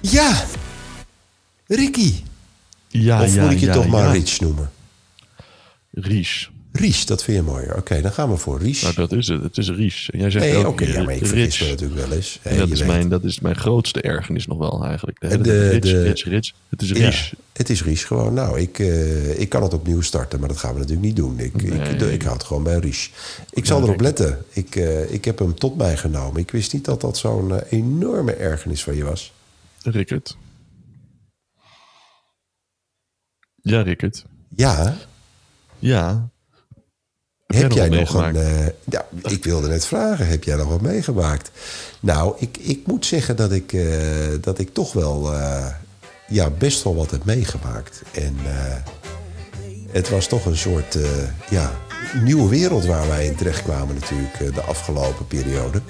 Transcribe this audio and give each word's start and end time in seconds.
Ja, 0.00 0.44
Ricky. 1.66 2.12
Ja, 2.88 3.22
of 3.22 3.34
ja, 3.34 3.42
moet 3.42 3.52
ik 3.52 3.58
je 3.58 3.66
ja, 3.66 3.72
toch 3.72 3.86
maar. 3.86 4.12
Rich 4.12 4.40
noemen? 4.40 4.70
Ries. 5.92 6.50
Ries, 6.72 7.06
dat 7.06 7.24
vind 7.24 7.36
je 7.36 7.42
mooier. 7.42 7.76
Oké, 7.76 8.00
dan 8.00 8.12
gaan 8.12 8.30
we 8.30 8.36
voor 8.36 8.58
Ries. 8.58 8.82
Nou, 8.82 8.94
dat 8.94 9.12
is 9.12 9.28
het. 9.28 9.42
Het 9.42 9.56
is 9.58 9.70
Ries. 9.70 10.10
En 10.12 10.18
jij 10.18 10.30
zegt 10.30 10.46
elke 10.46 10.66
oké, 10.68 10.84
keer 10.84 10.94
ja, 10.94 11.02
maar 11.02 11.14
ik 11.14 11.26
vergis 11.26 11.60
me 11.60 11.68
natuurlijk 11.68 12.00
wel 12.00 12.12
eens. 12.16 12.38
Dat, 12.42 12.70
is 12.70 12.78
weet. 12.78 12.88
mijn, 12.88 13.08
dat 13.08 13.24
is 13.24 13.40
mijn 13.40 13.56
grootste 13.56 14.00
ergernis 14.02 14.46
nog 14.46 14.58
wel 14.58 14.84
eigenlijk. 14.84 15.20
De 15.20 15.26
hele 15.26 15.42
De- 15.42 15.68
Rich, 15.68 15.80
de- 15.80 16.02
Rich, 16.02 16.24
Rich. 16.24 16.52
Het 16.68 16.82
is 16.82 16.88
Ja, 16.88 16.94
Ries. 16.94 17.32
het 17.52 17.70
is 17.70 17.82
Ries 17.84 18.04
gewoon. 18.04 18.34
Nou, 18.34 18.60
ik, 18.60 18.78
eh, 18.78 19.40
ik 19.40 19.48
kan 19.48 19.62
het 19.62 19.74
opnieuw 19.74 20.00
starten, 20.00 20.38
maar 20.40 20.48
dat 20.48 20.58
gaan 20.58 20.72
we 20.72 20.78
natuurlijk 20.78 21.06
niet 21.06 21.16
doen. 21.16 21.38
Ik, 21.38 21.62
ik, 21.62 22.00
ik, 22.00 22.22
houd 22.22 22.44
gewoon 22.44 22.62
bij 22.62 22.78
Ries. 22.78 23.10
Ik 23.50 23.66
zal 23.66 23.82
erop 23.82 24.00
letten. 24.00 24.38
Ik, 24.52 24.76
eh, 24.76 25.12
ik 25.12 25.24
heb 25.24 25.38
hem 25.38 25.54
tot 25.54 25.76
mij 25.76 25.96
genomen. 25.96 26.40
Ik 26.40 26.50
wist 26.50 26.72
niet 26.72 26.84
dat 26.84 27.00
dat 27.00 27.18
zo'n 27.18 27.52
eh, 27.60 27.78
enorme 27.78 28.32
ergernis 28.32 28.82
van 28.82 28.96
je 28.96 29.04
was. 29.04 29.32
Rickert. 29.82 30.36
Ja, 33.62 33.82
Rickert. 33.82 34.24
Ja, 34.56 34.96
Ja. 35.78 36.28
heb 37.46 37.72
jij 37.72 37.88
nog 37.88 38.14
een... 38.14 38.36
eh, 38.36 38.66
ja, 38.84 39.06
ik 39.22 39.44
wilde 39.44 39.68
net 39.68 39.86
vragen, 39.86 40.28
heb 40.28 40.44
jij 40.44 40.56
nog 40.56 40.68
wat 40.68 40.80
meegemaakt? 40.80 41.50
Nou, 42.00 42.34
ik, 42.38 42.56
ik 42.56 42.86
moet 42.86 43.06
zeggen 43.06 43.36
dat 43.36 43.52
ik, 43.52 43.72
eh, 43.72 44.28
dat 44.40 44.58
ik 44.58 44.74
toch 44.74 44.92
wel 44.92 45.32
eh, 45.34 45.74
ja, 46.28 46.50
best 46.50 46.82
wel 46.82 46.94
wat 46.94 47.10
heb 47.10 47.24
meegemaakt. 47.24 48.02
En 48.12 48.36
het 49.90 50.08
was 50.08 50.26
toch 50.26 50.46
een 50.46 50.56
soort 50.56 50.98
ja, 51.50 51.72
nieuwe 52.22 52.48
wereld 52.48 52.84
waar 52.84 53.08
wij 53.08 53.26
in 53.26 53.36
terecht 53.36 53.62
kwamen 53.62 53.94
natuurlijk 53.94 54.54
de 54.54 54.62
afgelopen 54.62 55.26
periode. 55.26 55.82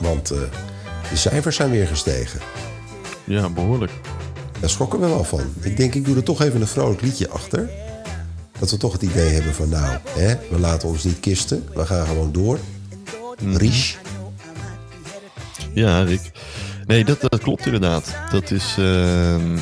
Want 0.00 0.26
de 0.28 0.48
cijfers 1.16 1.56
zijn 1.56 1.70
weer 1.70 1.86
gestegen. 1.86 2.40
Ja, 3.30 3.48
behoorlijk. 3.48 3.92
Daar 4.60 4.70
schrokken 4.70 5.00
we 5.00 5.06
wel 5.06 5.24
van. 5.24 5.40
Ik 5.60 5.76
denk, 5.76 5.94
ik 5.94 6.04
doe 6.04 6.16
er 6.16 6.22
toch 6.22 6.42
even 6.42 6.60
een 6.60 6.66
vrolijk 6.66 7.00
liedje 7.00 7.28
achter. 7.28 7.70
Dat 8.58 8.70
we 8.70 8.76
toch 8.76 8.92
het 8.92 9.02
idee 9.02 9.28
hebben 9.28 9.54
van, 9.54 9.68
nou, 9.68 9.98
hè, 10.08 10.34
we 10.50 10.58
laten 10.58 10.88
ons 10.88 11.04
niet 11.04 11.20
kisten. 11.20 11.68
We 11.74 11.86
gaan 11.86 12.06
gewoon 12.06 12.32
door. 12.32 12.58
Ries. 13.44 13.98
Ja, 15.74 16.02
Rick. 16.02 16.20
Nee, 16.86 17.04
dat, 17.04 17.20
dat 17.20 17.40
klopt 17.40 17.64
inderdaad. 17.64 18.16
Dat 18.30 18.50
is... 18.50 18.74
ehm, 18.78 19.58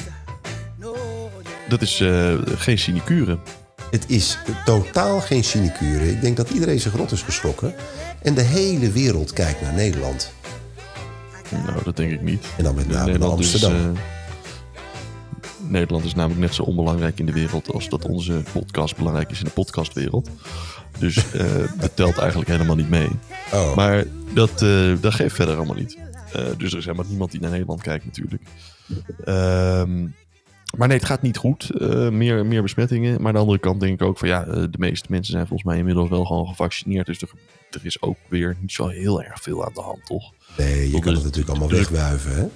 dat 1.68 1.82
is 1.82 2.00
eh, 2.00 2.34
geen 2.44 2.78
sinecure. 2.78 3.38
Het 3.90 4.04
is 4.06 4.38
totaal 4.64 5.20
geen 5.20 5.44
sinecure. 5.44 6.10
Ik 6.10 6.20
denk 6.20 6.36
dat 6.36 6.50
iedereen 6.50 6.80
zich 6.80 6.96
rot 6.96 7.12
is 7.12 7.22
geschrokken. 7.22 7.74
En 8.22 8.34
de 8.34 8.42
hele 8.42 8.90
wereld 8.90 9.32
kijkt 9.32 9.60
naar 9.60 9.74
Nederland. 9.74 10.32
Nou, 11.50 11.84
dat 11.84 11.96
denk 11.96 12.12
ik 12.12 12.22
niet. 12.22 12.46
En 12.56 12.64
dan 12.64 12.74
met 12.74 12.84
name 12.86 12.96
naar 12.96 13.06
Nederland 13.06 13.40
is, 13.40 13.52
Amsterdam. 13.64 13.96
eh, 13.96 14.00
Nederland 15.68 16.04
is 16.04 16.14
namelijk 16.14 16.40
net 16.40 16.54
zo 16.54 16.62
onbelangrijk 16.62 17.18
in 17.18 17.26
de 17.26 17.32
wereld 17.32 17.72
als 17.72 17.88
dat 17.88 18.04
onze 18.04 18.42
podcast 18.52 18.96
belangrijk 18.96 19.30
is 19.30 19.38
in 19.38 19.44
de 19.44 19.50
podcastwereld. 19.50 20.30
Dus 20.98 21.32
eh, 21.32 21.46
dat 21.80 21.96
telt 21.96 22.18
eigenlijk 22.18 22.50
helemaal 22.50 22.76
niet 22.76 22.88
mee. 22.90 23.10
Oh. 23.52 23.76
Maar 23.76 24.04
dat, 24.34 24.62
eh, 24.62 24.92
dat 25.00 25.14
geeft 25.14 25.34
verder 25.34 25.56
allemaal 25.56 25.76
niet. 25.76 25.98
Dus 26.56 26.72
er 26.72 26.78
is 26.78 26.84
helemaal 26.84 27.08
niemand 27.08 27.30
die 27.30 27.40
naar 27.40 27.50
Nederland 27.50 27.82
kijkt 27.82 28.04
natuurlijk. 28.04 28.42
Ehm, 29.24 30.06
maar 30.76 30.88
nee, 30.88 30.96
het 30.96 31.06
gaat 31.06 31.22
niet 31.22 31.36
goed. 31.36 31.70
Eh, 31.70 32.08
meer, 32.08 32.46
meer 32.46 32.62
besmettingen. 32.62 33.16
Maar 33.18 33.26
aan 33.26 33.32
de 33.32 33.40
andere 33.40 33.58
kant 33.58 33.80
denk 33.80 34.00
ik 34.00 34.06
ook 34.06 34.18
van 34.18 34.28
ja, 34.28 34.46
eh, 34.46 34.54
de 34.54 34.78
meeste 34.78 35.06
mensen 35.10 35.32
zijn 35.32 35.46
volgens 35.46 35.68
mij 35.68 35.78
inmiddels 35.78 36.08
wel 36.08 36.24
gewoon 36.24 36.46
gevaccineerd. 36.46 37.06
Dus 37.06 37.22
er, 37.22 37.28
er 37.70 37.80
is 37.82 38.02
ook 38.02 38.16
weer 38.28 38.56
niet 38.60 38.72
zo 38.72 38.86
heel 38.86 39.22
erg 39.22 39.42
veel 39.42 39.64
aan 39.64 39.74
de 39.74 39.80
hand, 39.80 40.06
toch? 40.06 40.32
nee, 40.56 40.86
je 40.86 40.92
dat 40.92 41.00
kan 41.00 41.14
het 41.14 41.22
natuurlijk 41.22 41.48
allemaal 41.48 41.68
druk. 41.68 41.88
wegwuiven, 41.88 42.34
hè? 42.34 42.46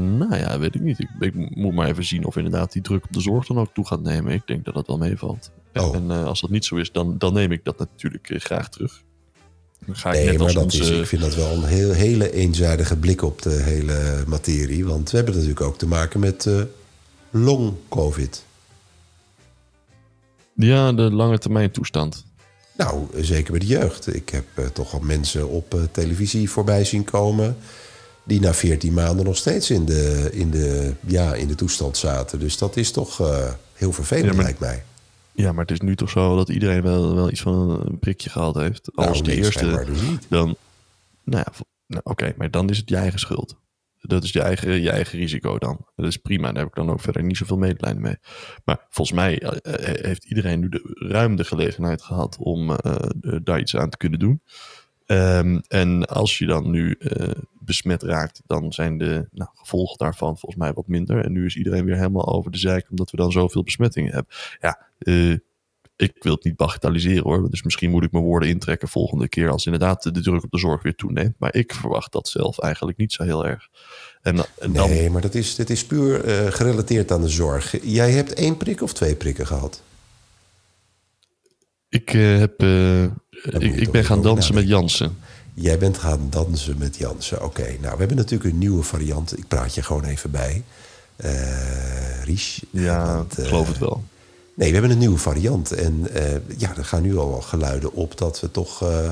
Nou 0.00 0.36
ja, 0.36 0.58
weet 0.58 0.74
ik 0.74 0.80
niet. 0.80 0.98
Ik, 0.98 1.08
ik 1.20 1.56
moet 1.56 1.74
maar 1.74 1.88
even 1.88 2.04
zien 2.04 2.24
of 2.24 2.36
inderdaad 2.36 2.72
die 2.72 2.82
druk 2.82 3.04
op 3.04 3.12
de 3.12 3.20
zorg 3.20 3.46
dan 3.46 3.58
ook 3.58 3.74
toe 3.74 3.86
gaat 3.86 4.02
nemen. 4.02 4.32
Ik 4.32 4.46
denk 4.46 4.64
dat 4.64 4.74
dat 4.74 4.86
wel 4.86 4.98
meevalt. 4.98 5.50
Oh. 5.74 5.94
En 5.94 6.10
eh, 6.10 6.24
als 6.24 6.40
dat 6.40 6.50
niet 6.50 6.64
zo 6.64 6.76
is, 6.76 6.92
dan, 6.92 7.18
dan 7.18 7.32
neem 7.32 7.52
ik 7.52 7.64
dat 7.64 7.78
natuurlijk 7.78 8.30
graag 8.36 8.68
terug. 8.68 9.02
Dan 9.86 9.96
ga 9.96 10.12
ik 10.12 10.14
Nee, 10.14 10.24
net 10.26 10.36
maar 10.36 10.44
als 10.44 10.54
dat 10.54 10.62
onze... 10.62 10.82
is, 10.82 10.90
ik 10.90 11.06
vind 11.06 11.22
dat 11.22 11.34
wel 11.34 11.52
een 11.52 11.64
heel, 11.64 11.92
hele 11.92 12.32
eenzijdige 12.32 12.96
blik 12.96 13.22
op 13.22 13.42
de 13.42 13.50
hele 13.62 14.24
materie. 14.26 14.84
Want 14.84 15.10
we 15.10 15.16
hebben 15.16 15.34
natuurlijk 15.34 15.60
ook 15.60 15.78
te 15.78 15.86
maken 15.86 16.20
met 16.20 16.46
long-covid. 17.34 18.44
Ja, 20.54 20.92
de 20.92 21.02
lange 21.02 21.38
termijn 21.38 21.70
toestand. 21.70 22.24
Nou, 22.76 23.06
zeker 23.16 23.50
bij 23.50 23.60
de 23.60 23.66
jeugd. 23.66 24.14
Ik 24.14 24.28
heb 24.28 24.44
eh, 24.54 24.66
toch 24.66 24.92
al 24.94 25.00
mensen 25.00 25.48
op 25.48 25.74
eh, 25.74 25.80
televisie 25.92 26.50
voorbij 26.50 26.84
zien 26.84 27.04
komen... 27.04 27.56
die 28.24 28.40
na 28.40 28.54
14 28.54 28.92
maanden 28.94 29.24
nog 29.24 29.36
steeds 29.36 29.70
in 29.70 29.84
de, 29.84 30.28
in 30.32 30.50
de, 30.50 30.92
ja, 31.06 31.34
in 31.34 31.48
de 31.48 31.54
toestand 31.54 31.96
zaten. 31.96 32.38
Dus 32.38 32.58
dat 32.58 32.76
is 32.76 32.90
toch 32.90 33.20
eh, 33.20 33.52
heel 33.72 33.92
vervelend, 33.92 34.26
Ja, 34.26 34.34
maar- 34.34 34.44
lijkt 34.44 34.60
mij. 34.60 34.84
Ja, 35.32 35.52
maar 35.52 35.62
het 35.64 35.70
is 35.72 35.80
nu 35.80 35.96
toch 35.96 36.10
zo 36.10 36.36
dat 36.36 36.48
iedereen 36.48 36.82
wel, 36.82 37.14
wel 37.14 37.30
iets 37.30 37.40
van 37.40 37.70
een 37.86 37.98
prikje 37.98 38.30
gehad 38.30 38.54
heeft. 38.54 38.90
Nou, 38.94 39.08
Als 39.08 39.22
de 39.22 39.34
eerste, 39.34 39.82
dus 39.86 40.00
niet. 40.00 40.26
dan... 40.28 40.56
Nou 41.24 41.44
ja, 41.46 41.64
nou, 41.86 42.00
oké, 42.04 42.34
maar 42.36 42.50
dan 42.50 42.70
is 42.70 42.76
het 42.78 42.88
je 42.88 42.96
eigen 42.96 43.18
schuld. 43.18 43.56
Dat 44.06 44.24
is 44.24 44.32
je 44.32 44.40
eigen, 44.40 44.80
je 44.80 44.90
eigen 44.90 45.18
risico 45.18 45.58
dan. 45.58 45.86
Dat 45.96 46.06
is 46.06 46.16
prima, 46.16 46.46
daar 46.46 46.62
heb 46.62 46.66
ik 46.66 46.74
dan 46.74 46.90
ook 46.90 47.00
verder 47.00 47.22
niet 47.22 47.36
zoveel 47.36 47.58
medelijden 47.58 48.02
mee. 48.02 48.16
Maar 48.64 48.86
volgens 48.88 49.16
mij 49.16 49.40
eh, 49.40 49.74
eh, 49.74 50.04
heeft 50.04 50.24
iedereen 50.24 50.60
nu 50.60 50.68
de, 50.68 50.96
ruim 51.08 51.36
de 51.36 51.44
gelegenheid 51.44 52.02
gehad 52.02 52.36
om 52.38 52.70
eh, 52.70 52.96
daar 53.42 53.60
iets 53.60 53.76
aan 53.76 53.90
te 53.90 53.96
kunnen 53.96 54.18
doen. 54.18 54.42
Ehm, 55.06 55.58
en 55.68 56.06
als 56.06 56.38
je 56.38 56.46
dan 56.46 56.70
nu 56.70 56.98
besmet 57.60 58.02
raakt, 58.02 58.42
dan 58.46 58.72
zijn 58.72 58.98
de 58.98 59.28
nou, 59.30 59.50
gevolgen 59.54 59.98
daarvan 59.98 60.38
volgens 60.38 60.60
mij 60.60 60.72
wat 60.72 60.86
minder. 60.86 61.24
En 61.24 61.32
nu 61.32 61.44
is 61.44 61.56
iedereen 61.56 61.84
weer 61.84 61.96
helemaal 61.96 62.34
over 62.34 62.50
de 62.50 62.58
zeik, 62.58 62.90
omdat 62.90 63.10
we 63.10 63.16
dan 63.16 63.32
zoveel 63.32 63.62
besmettingen 63.62 64.12
hebben. 64.12 64.32
Ja, 64.60 64.88
ik 65.96 66.12
wil 66.20 66.34
het 66.34 66.44
niet 66.44 66.56
bagatelliseren 66.56 67.22
hoor. 67.22 67.50
Dus 67.50 67.62
misschien 67.62 67.90
moet 67.90 68.04
ik 68.04 68.12
mijn 68.12 68.24
woorden 68.24 68.48
intrekken 68.48 68.88
volgende 68.88 69.28
keer 69.28 69.50
als 69.50 69.64
inderdaad 69.64 70.02
de 70.02 70.20
druk 70.20 70.44
op 70.44 70.50
de 70.50 70.58
zorg 70.58 70.82
weer 70.82 70.94
toeneemt. 70.94 71.34
Maar 71.38 71.54
ik 71.54 71.74
verwacht 71.74 72.12
dat 72.12 72.28
zelf 72.28 72.58
eigenlijk 72.58 72.98
niet 72.98 73.12
zo 73.12 73.22
heel 73.22 73.46
erg. 73.46 73.68
En, 74.22 74.36
en 74.58 74.72
dan, 74.72 74.88
Nee, 74.88 75.10
maar 75.10 75.22
dat 75.22 75.34
is, 75.34 75.56
dat 75.56 75.70
is 75.70 75.84
puur 75.84 76.24
eh, 76.24 76.52
gerelateerd 76.52 77.12
aan 77.12 77.20
de 77.20 77.28
zorg. 77.28 77.76
Jij 77.82 78.10
hebt 78.10 78.34
één 78.34 78.56
prik 78.56 78.82
of 78.82 78.92
twee 78.92 79.14
prikken 79.14 79.46
gehad? 79.46 79.82
ik, 81.94 82.14
eh, 82.14 82.38
heb, 82.38 82.62
eh, 82.62 83.02
ik, 83.02 83.76
ik 83.76 83.90
ben 83.90 84.04
gaan 84.04 84.22
dansen 84.22 84.54
met. 84.54 84.68
Jansen. 84.68 85.16
Jij 85.54 85.78
bent 85.78 85.98
gaan 85.98 86.26
dansen 86.30 86.78
met 86.78 86.96
Jansen. 86.96 87.44
Oké, 87.44 87.62
nou, 87.62 87.92
we 87.92 87.98
hebben 87.98 88.16
natuurlijk 88.16 88.50
een 88.50 88.58
nieuwe 88.58 88.82
variant. 88.82 89.38
Ik 89.38 89.48
praat 89.48 89.74
je 89.74 89.82
gewoon 89.82 90.04
even 90.04 90.30
bij. 90.30 90.62
Eh 91.16 92.24
Ries. 92.24 92.62
Ja, 92.70 93.16
Want, 93.16 93.34
geloof 93.40 93.68
het 93.68 93.78
wel. 93.78 94.04
Nee, 94.54 94.68
we 94.68 94.72
hebben 94.72 94.90
een 94.90 94.98
nieuwe 94.98 95.18
variant. 95.18 95.72
En 95.72 96.08
eh, 96.14 96.58
ja, 96.58 96.76
er 96.76 96.84
gaan 96.84 97.02
nu 97.02 97.16
al 97.18 97.40
geluiden 97.40 97.92
op 97.92 98.18
dat 98.18 98.40
we 98.40 98.50
toch 98.50 98.82
eh, 98.82 99.10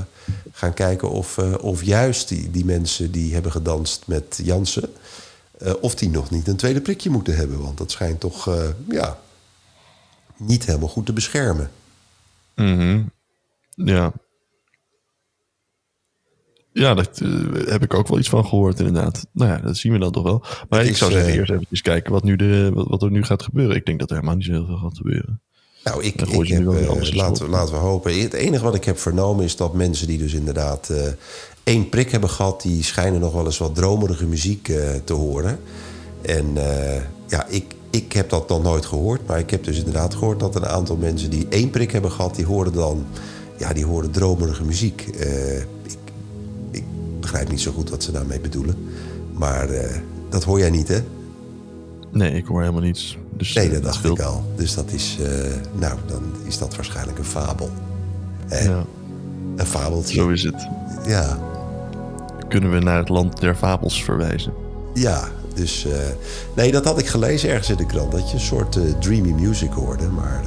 gaan 0.53 0.75
kijken 0.75 1.11
of, 1.11 1.39
eh, 1.39 1.55
of 1.61 1.83
juist 1.83 2.29
die, 2.29 2.51
die 2.51 2.65
mensen 2.65 3.11
die 3.11 3.33
hebben 3.33 3.53
gedanst 3.53 4.07
met 4.07 4.41
Jansen... 4.43 4.93
of 5.81 5.95
die 5.95 6.11
nog 6.11 6.31
niet 6.31 6.49
een 6.49 6.57
tweede 6.57 6.81
prikje 6.81 7.11
moeten 7.11 7.37
hebben. 7.37 7.63
Want 7.63 7.79
dat 7.79 7.91
schijnt 7.91 8.21
toch 8.21 8.51
ja, 8.89 9.19
niet 10.37 10.65
helemaal 10.65 10.89
goed 10.89 11.07
te 11.07 11.13
beschermen. 11.13 11.71
Mhm. 12.55 13.03
Ja. 13.75 14.13
Ja, 16.73 16.95
daar 16.95 17.07
heb 17.67 17.83
ik 17.83 17.95
ook 17.95 18.09
wel 18.09 18.19
iets 18.19 18.29
van 18.29 18.45
gehoord 18.47 18.79
inderdaad. 18.79 19.27
Nou 19.33 19.51
ja, 19.51 19.59
dat 19.59 19.77
zien 19.77 19.93
we 19.93 19.99
dan 19.99 20.13
toch 20.13 20.23
wel. 20.23 20.45
Maar 20.69 20.79
Het 20.79 20.89
ik 20.89 20.93
is, 20.95 20.99
zou 20.99 21.11
zeggen 21.13 21.31
eh, 21.31 21.37
eerst 21.39 21.51
even 21.53 21.83
kijken 21.83 22.13
wat, 22.13 22.25
nu 22.25 22.37
de, 22.37 22.71
wat, 22.75 22.87
wat 22.89 23.03
er 23.03 23.11
nu 23.11 23.23
gaat 23.25 23.43
gebeuren. 23.43 23.77
Ik 23.77 23.87
denk 23.87 23.99
dat 23.99 24.09
er 24.11 24.15
helemaal 24.15 24.37
niet 24.37 24.45
zo 24.45 24.53
heel 24.53 24.67
veel 24.67 24.77
gaat 24.77 24.97
gebeuren. 24.97 25.41
Nou, 25.85 26.03
ik, 26.03 26.19
Dan 26.19 26.29
ik 26.43 26.49
heb, 26.49 26.69
eh, 26.69 27.13
laten, 27.13 27.45
we- 27.45 27.51
laten 27.51 27.75
we 27.75 27.81
hopen. 27.81 28.21
Het 28.21 28.33
enige 28.33 28.65
wat 28.65 28.75
ik 28.75 28.85
heb 28.85 28.99
vernomen 28.99 29.45
is 29.45 29.57
dat 29.57 29.75
mensen 29.75 30.07
die 30.07 30.19
dus 30.19 30.33
inderdaad 30.35 30.89
eh, 30.89 31.03
één 31.65 31.89
prik 31.89 32.11
hebben 32.11 32.31
gehad... 32.31 32.63
die 32.63 32.83
schijnen 32.83 33.21
nog 33.21 33.33
wel 33.33 33.45
eens 33.45 33.59
wat 33.59 33.75
dromerige 33.75 34.27
muziek 34.27 34.69
eh, 34.69 34.91
te 35.05 35.13
horen. 35.13 35.59
En 36.23 36.47
eh, 36.57 37.03
ja, 37.29 37.47
ik, 37.47 37.75
ik 37.91 38.13
heb 38.13 38.31
dat 38.31 38.49
nog 38.49 38.63
nooit 38.63 38.87
gehoord. 38.87 39.27
Maar 39.27 39.39
ik 39.39 39.51
heb 39.51 39.65
dus 39.65 39.79
inderdaad 39.79 40.15
gehoord 40.15 40.41
dat 40.41 40.55
een 40.57 40.67
aantal 40.67 40.97
mensen 40.97 41.31
die 41.31 41.47
één 41.49 41.71
prik 41.71 41.93
hebben 41.93 42.11
gehad... 42.13 42.35
die 42.35 42.45
horen 42.45 42.73
dan 42.73 43.05
ja, 43.59 43.73
die 43.73 43.85
horen 43.85 44.11
dromerige 44.11 44.65
muziek. 44.65 45.09
Begrijp 47.33 47.51
niet 47.51 47.61
zo 47.61 47.73
goed 47.73 47.91
wat 47.91 48.03
ze 48.03 48.13
daarmee 48.13 48.41
bedoelen. 48.41 48.77
Maar 49.33 49.69
eh, 49.69 49.97
dat 50.29 50.45
hoor 50.45 50.59
jij 50.59 50.71
niet, 50.71 50.89
hè? 50.89 50.99
Nee, 52.11 52.33
ik 52.33 52.47
hoor 52.47 52.61
helemaal 52.61 52.81
niets. 52.83 53.19
Dus, 53.37 53.55
Nee, 53.55 53.67
eh, 53.67 53.73
dat 53.73 53.83
dacht 53.83 54.05
ik 54.05 54.21
al. 54.21 54.45
Dus 54.57 54.75
dat 54.75 54.91
is, 54.91 55.19
eh, 55.23 55.29
nou, 55.73 55.99
dan 56.07 56.23
is 56.45 56.59
dat 56.59 56.77
waarschijnlijk 56.77 57.19
een 57.19 57.25
fabel. 57.25 57.71
Hè? 58.47 58.69
Ja, 58.69 58.85
Een 59.57 59.67
fabeltje. 59.67 60.15
zo 60.15 60.29
is 60.29 60.43
het. 60.43 60.67
Ja, 61.07 61.39
Kunnen 62.49 62.73
we 62.73 62.79
naar 62.79 62.99
het 62.99 63.09
land 63.09 63.41
der 63.41 63.55
fabels 63.55 64.05
verwijzen? 64.05 64.53
ja. 64.95 65.29
Dus 65.55 65.87
nee, 66.57 66.73
dat 66.73 66.85
had 66.85 66.99
ik 66.99 67.07
gelezen 67.07 67.49
ergens 67.51 67.71
in 67.71 67.77
de 67.77 67.87
krant. 67.87 68.13
Dat 68.13 68.29
je 68.29 68.35
een 68.35 68.41
soort 68.43 68.79
dreamy 69.01 69.31
music 69.31 69.71
hoorde. 69.73 70.09
Maar 70.09 70.43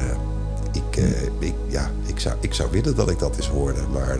ik, 0.71 1.03
ik, 1.39 1.53
ja, 1.67 1.91
ik, 2.05 2.19
zou, 2.19 2.35
ik 2.39 2.53
zou 2.53 2.71
willen 2.71 2.95
dat 2.95 3.09
ik 3.09 3.19
dat 3.19 3.35
eens 3.35 3.47
hoorde. 3.47 3.79
Maar 3.93 4.17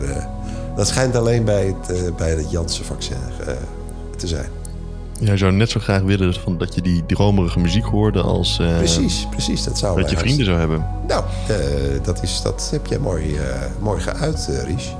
dat 0.76 0.88
schijnt 0.88 1.16
alleen 1.16 1.44
bij 1.44 1.66
het, 1.66 1.96
eh, 1.96 2.14
bij 2.16 2.30
het 2.30 2.50
Janssen-vaccin 2.50 3.16
eh, 3.46 3.52
te 4.16 4.26
zijn. 4.26 4.48
Jij 5.20 5.36
zou 5.36 5.52
net 5.52 5.70
zo 5.70 5.80
graag 5.80 6.02
willen 6.02 6.34
van 6.34 6.58
dat 6.58 6.74
je 6.74 6.82
die 6.82 7.06
dromerige 7.06 7.58
muziek 7.58 7.84
hoorde 7.84 8.20
als 8.20 8.58
uh, 8.60 8.76
precies, 8.76 9.26
precies. 9.30 9.64
Dat, 9.64 9.78
zou 9.78 10.00
dat 10.00 10.10
je 10.10 10.16
vrienden 10.16 10.44
zou 10.44 10.58
hebben. 10.58 10.86
Nou, 11.06 11.24
uh, 11.50 11.56
dat, 12.02 12.22
is, 12.22 12.40
dat 12.42 12.68
heb 12.70 12.86
jij 12.86 12.98
mooi, 12.98 13.34
uh, 13.34 13.40
mooi 13.80 14.00
geuit, 14.00 14.48
Ries. 14.66 14.94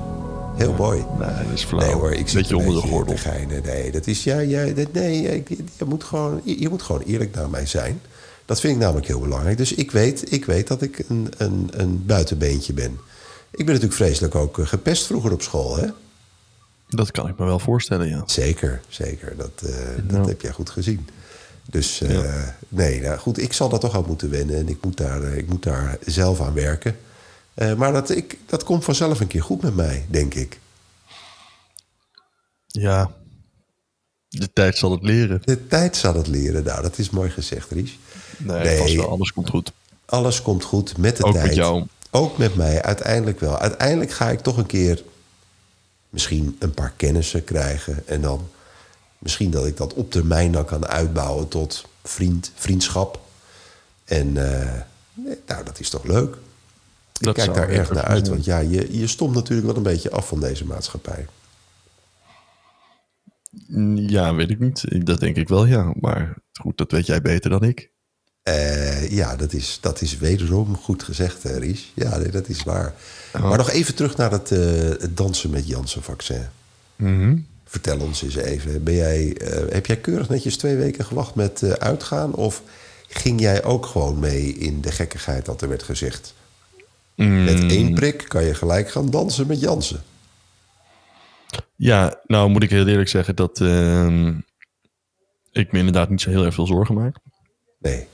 Heel 0.55 0.73
mooi. 0.77 1.05
Nee, 1.19 1.27
dat 1.27 1.53
is 1.53 1.63
flauw. 1.63 1.85
Nee 1.85 1.93
hoor, 1.93 2.11
ik 2.11 2.27
zit 2.27 2.41
beetje 2.41 2.57
onder 2.57 2.81
de 2.81 2.87
gordel. 2.87 3.15
Nee, 3.63 3.91
dat 3.91 4.07
is, 4.07 4.23
ja, 4.23 4.39
ja, 4.39 4.65
nee 4.91 5.21
je, 5.21 5.43
je, 5.77 5.85
moet 5.85 6.03
gewoon, 6.03 6.41
je 6.43 6.69
moet 6.69 6.81
gewoon 6.81 7.01
eerlijk 7.01 7.35
naar 7.35 7.49
mij 7.49 7.65
zijn. 7.65 8.01
Dat 8.45 8.59
vind 8.59 8.73
ik 8.73 8.79
namelijk 8.79 9.07
heel 9.07 9.19
belangrijk. 9.19 9.57
Dus 9.57 9.73
ik 9.73 9.91
weet, 9.91 10.31
ik 10.31 10.45
weet 10.45 10.67
dat 10.67 10.81
ik 10.81 11.03
een, 11.07 11.27
een, 11.37 11.69
een 11.71 12.03
buitenbeentje 12.05 12.73
ben. 12.73 12.99
Ik 13.51 13.65
ben 13.65 13.73
natuurlijk 13.73 13.93
vreselijk 13.93 14.35
ook 14.35 14.57
gepest 14.61 15.05
vroeger 15.05 15.31
op 15.31 15.41
school, 15.41 15.77
hè? 15.77 15.87
Dat 16.87 17.11
kan 17.11 17.27
ik 17.27 17.37
me 17.37 17.45
wel 17.45 17.59
voorstellen, 17.59 18.07
ja. 18.07 18.23
Zeker, 18.25 18.81
zeker. 18.87 19.37
Dat, 19.37 19.61
uh, 19.65 19.75
dat 20.03 20.27
heb 20.27 20.41
jij 20.41 20.51
goed 20.51 20.69
gezien. 20.69 21.07
Dus 21.65 22.01
uh, 22.01 22.43
nee, 22.67 23.01
nou 23.01 23.17
goed, 23.17 23.41
ik 23.41 23.53
zal 23.53 23.69
daar 23.69 23.79
toch 23.79 23.95
aan 23.95 24.03
moeten 24.07 24.29
wennen. 24.29 24.55
En 24.55 24.69
ik 24.69 24.77
moet 24.81 24.97
daar, 24.97 25.23
ik 25.23 25.47
moet 25.47 25.63
daar 25.63 25.97
zelf 26.05 26.41
aan 26.41 26.53
werken. 26.53 26.97
Uh, 27.55 27.73
maar 27.73 27.93
dat, 27.93 28.09
ik, 28.09 28.37
dat 28.45 28.63
komt 28.63 28.83
vanzelf 28.83 29.19
een 29.19 29.27
keer 29.27 29.43
goed 29.43 29.61
met 29.61 29.75
mij, 29.75 30.05
denk 30.09 30.33
ik. 30.33 30.59
Ja, 32.67 33.11
de 34.29 34.53
tijd 34.53 34.77
zal 34.77 34.91
het 34.91 35.03
leren. 35.03 35.41
De 35.45 35.67
tijd 35.67 35.95
zal 35.95 36.13
het 36.13 36.27
leren. 36.27 36.63
Nou, 36.63 36.81
dat 36.81 36.97
is 36.97 37.09
mooi 37.09 37.29
gezegd, 37.29 37.71
Ries. 37.71 37.99
Nee, 38.37 38.63
nee 38.63 38.97
wel, 38.97 39.09
alles 39.09 39.31
komt 39.31 39.49
goed. 39.49 39.71
Alles 40.05 40.41
komt 40.41 40.63
goed 40.63 40.97
met 40.97 41.17
de 41.17 41.23
Ook 41.23 41.31
tijd. 41.33 41.43
Ook 41.43 41.49
met 41.49 41.57
jou. 41.57 41.85
Ook 42.11 42.37
met 42.37 42.55
mij, 42.55 42.81
uiteindelijk 42.81 43.39
wel. 43.39 43.57
Uiteindelijk 43.57 44.11
ga 44.11 44.29
ik 44.29 44.39
toch 44.39 44.57
een 44.57 44.65
keer 44.65 45.03
misschien 46.09 46.55
een 46.59 46.73
paar 46.73 46.93
kennissen 46.95 47.43
krijgen. 47.43 48.07
En 48.07 48.21
dan 48.21 48.49
misschien 49.19 49.51
dat 49.51 49.65
ik 49.65 49.77
dat 49.77 49.93
op 49.93 50.11
termijn 50.11 50.51
dan 50.51 50.65
kan 50.65 50.87
uitbouwen 50.87 51.47
tot 51.47 51.85
vriend, 52.03 52.51
vriendschap. 52.55 53.21
En 54.05 54.27
uh, 54.27 54.73
nou, 55.45 55.63
dat 55.63 55.79
is 55.79 55.89
toch 55.89 56.03
leuk. 56.03 56.37
Ik 57.19 57.33
kijk 57.33 57.53
daar 57.53 57.69
erg 57.69 57.91
naar 57.91 58.03
uit, 58.03 58.27
want 58.27 58.45
ja, 58.45 58.59
je, 58.59 58.97
je 58.97 59.07
stomt 59.07 59.35
natuurlijk 59.35 59.67
wel 59.67 59.75
een 59.75 59.83
beetje 59.83 60.11
af 60.11 60.27
van 60.27 60.39
deze 60.39 60.65
maatschappij. 60.65 61.27
Ja, 63.95 64.35
weet 64.35 64.49
ik 64.49 64.59
niet. 64.59 65.05
Dat 65.05 65.19
denk 65.19 65.35
ik 65.35 65.47
wel, 65.47 65.65
ja. 65.65 65.93
Maar 65.99 66.37
goed, 66.53 66.77
dat 66.77 66.91
weet 66.91 67.05
jij 67.05 67.21
beter 67.21 67.49
dan 67.49 67.63
ik. 67.63 67.91
Uh, 68.47 69.11
ja, 69.11 69.35
dat 69.35 69.53
is, 69.53 69.77
dat 69.81 70.01
is 70.01 70.17
wederom 70.17 70.77
goed 70.77 71.03
gezegd, 71.03 71.43
Ries. 71.43 71.91
Ja, 71.95 72.17
nee, 72.17 72.29
dat 72.29 72.47
is 72.47 72.63
waar. 72.63 72.93
Oh. 73.33 73.41
Maar 73.41 73.57
nog 73.57 73.69
even 73.69 73.95
terug 73.95 74.17
naar 74.17 74.31
het, 74.31 74.51
uh, 74.51 74.59
het 74.79 75.17
dansen 75.17 75.49
met 75.49 75.67
Janssen-vaccin. 75.67 76.45
Mm 76.95 77.19
-hmm. 77.19 77.45
Vertel 77.65 77.99
ons 77.99 78.21
eens 78.21 78.35
even. 78.35 78.83
Ben 78.83 78.93
jij, 78.93 79.41
uh, 79.41 79.71
heb 79.71 79.85
jij 79.85 79.97
keurig 79.97 80.29
netjes 80.29 80.57
twee 80.57 80.75
weken 80.75 81.05
gewacht 81.05 81.35
met 81.35 81.79
uitgaan? 81.79 82.33
Of 82.33 82.61
ging 83.07 83.39
jij 83.41 83.63
ook 83.63 83.85
gewoon 83.85 84.19
mee 84.19 84.53
in 84.53 84.81
de 84.81 84.91
gekkigheid 84.91 85.45
dat 85.45 85.61
er 85.61 85.69
werd 85.69 85.83
gezegd? 85.83 86.33
Mm. 87.15 87.43
Met 87.43 87.71
één 87.71 87.93
prik 87.93 88.25
kan 88.27 88.43
je 88.43 88.53
gelijk 88.53 88.89
gaan 88.89 89.09
dansen 89.09 89.47
met 89.47 89.59
Jansen. 89.59 90.03
Ja, 91.75 92.19
nou 92.25 92.49
moet 92.49 92.63
ik 92.63 92.69
heel 92.69 92.87
eerlijk 92.87 93.09
zeggen 93.09 93.35
dat 93.35 93.61
ehm, 93.61 94.33
ik 95.51 95.71
me 95.71 95.77
inderdaad 95.77 96.09
niet 96.09 96.21
zo 96.21 96.29
heel 96.29 96.45
erg 96.45 96.53
veel 96.53 96.67
zorgen 96.67 96.95
maak. 96.95 97.17
Nee. 97.79 98.07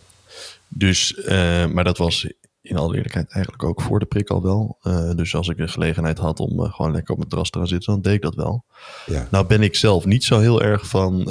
Dus, 0.75 1.17
uh, 1.17 1.65
maar 1.65 1.83
dat 1.83 1.97
was 1.97 2.33
in 2.61 2.77
alle 2.77 2.95
eerlijkheid 2.95 3.31
eigenlijk 3.31 3.63
ook 3.63 3.81
voor 3.81 3.99
de 3.99 4.05
prik 4.05 4.29
al 4.29 4.41
wel. 4.41 4.77
Uh, 4.83 5.11
dus 5.11 5.35
als 5.35 5.47
ik 5.47 5.57
de 5.57 5.67
gelegenheid 5.67 6.17
had 6.17 6.39
om 6.39 6.59
uh, 6.59 6.73
gewoon 6.73 6.91
lekker 6.91 7.11
op 7.11 7.17
mijn 7.17 7.29
terras 7.29 7.49
te 7.49 7.57
gaan 7.57 7.67
zitten, 7.67 7.93
dan 7.93 8.01
deed 8.01 8.13
ik 8.13 8.21
dat 8.21 8.35
wel. 8.35 8.65
Ja. 9.05 9.27
Nou 9.31 9.47
ben 9.47 9.61
ik 9.61 9.75
zelf 9.75 10.05
niet 10.05 10.23
zo 10.23 10.39
heel 10.39 10.61
erg 10.61 10.87
van 10.87 11.25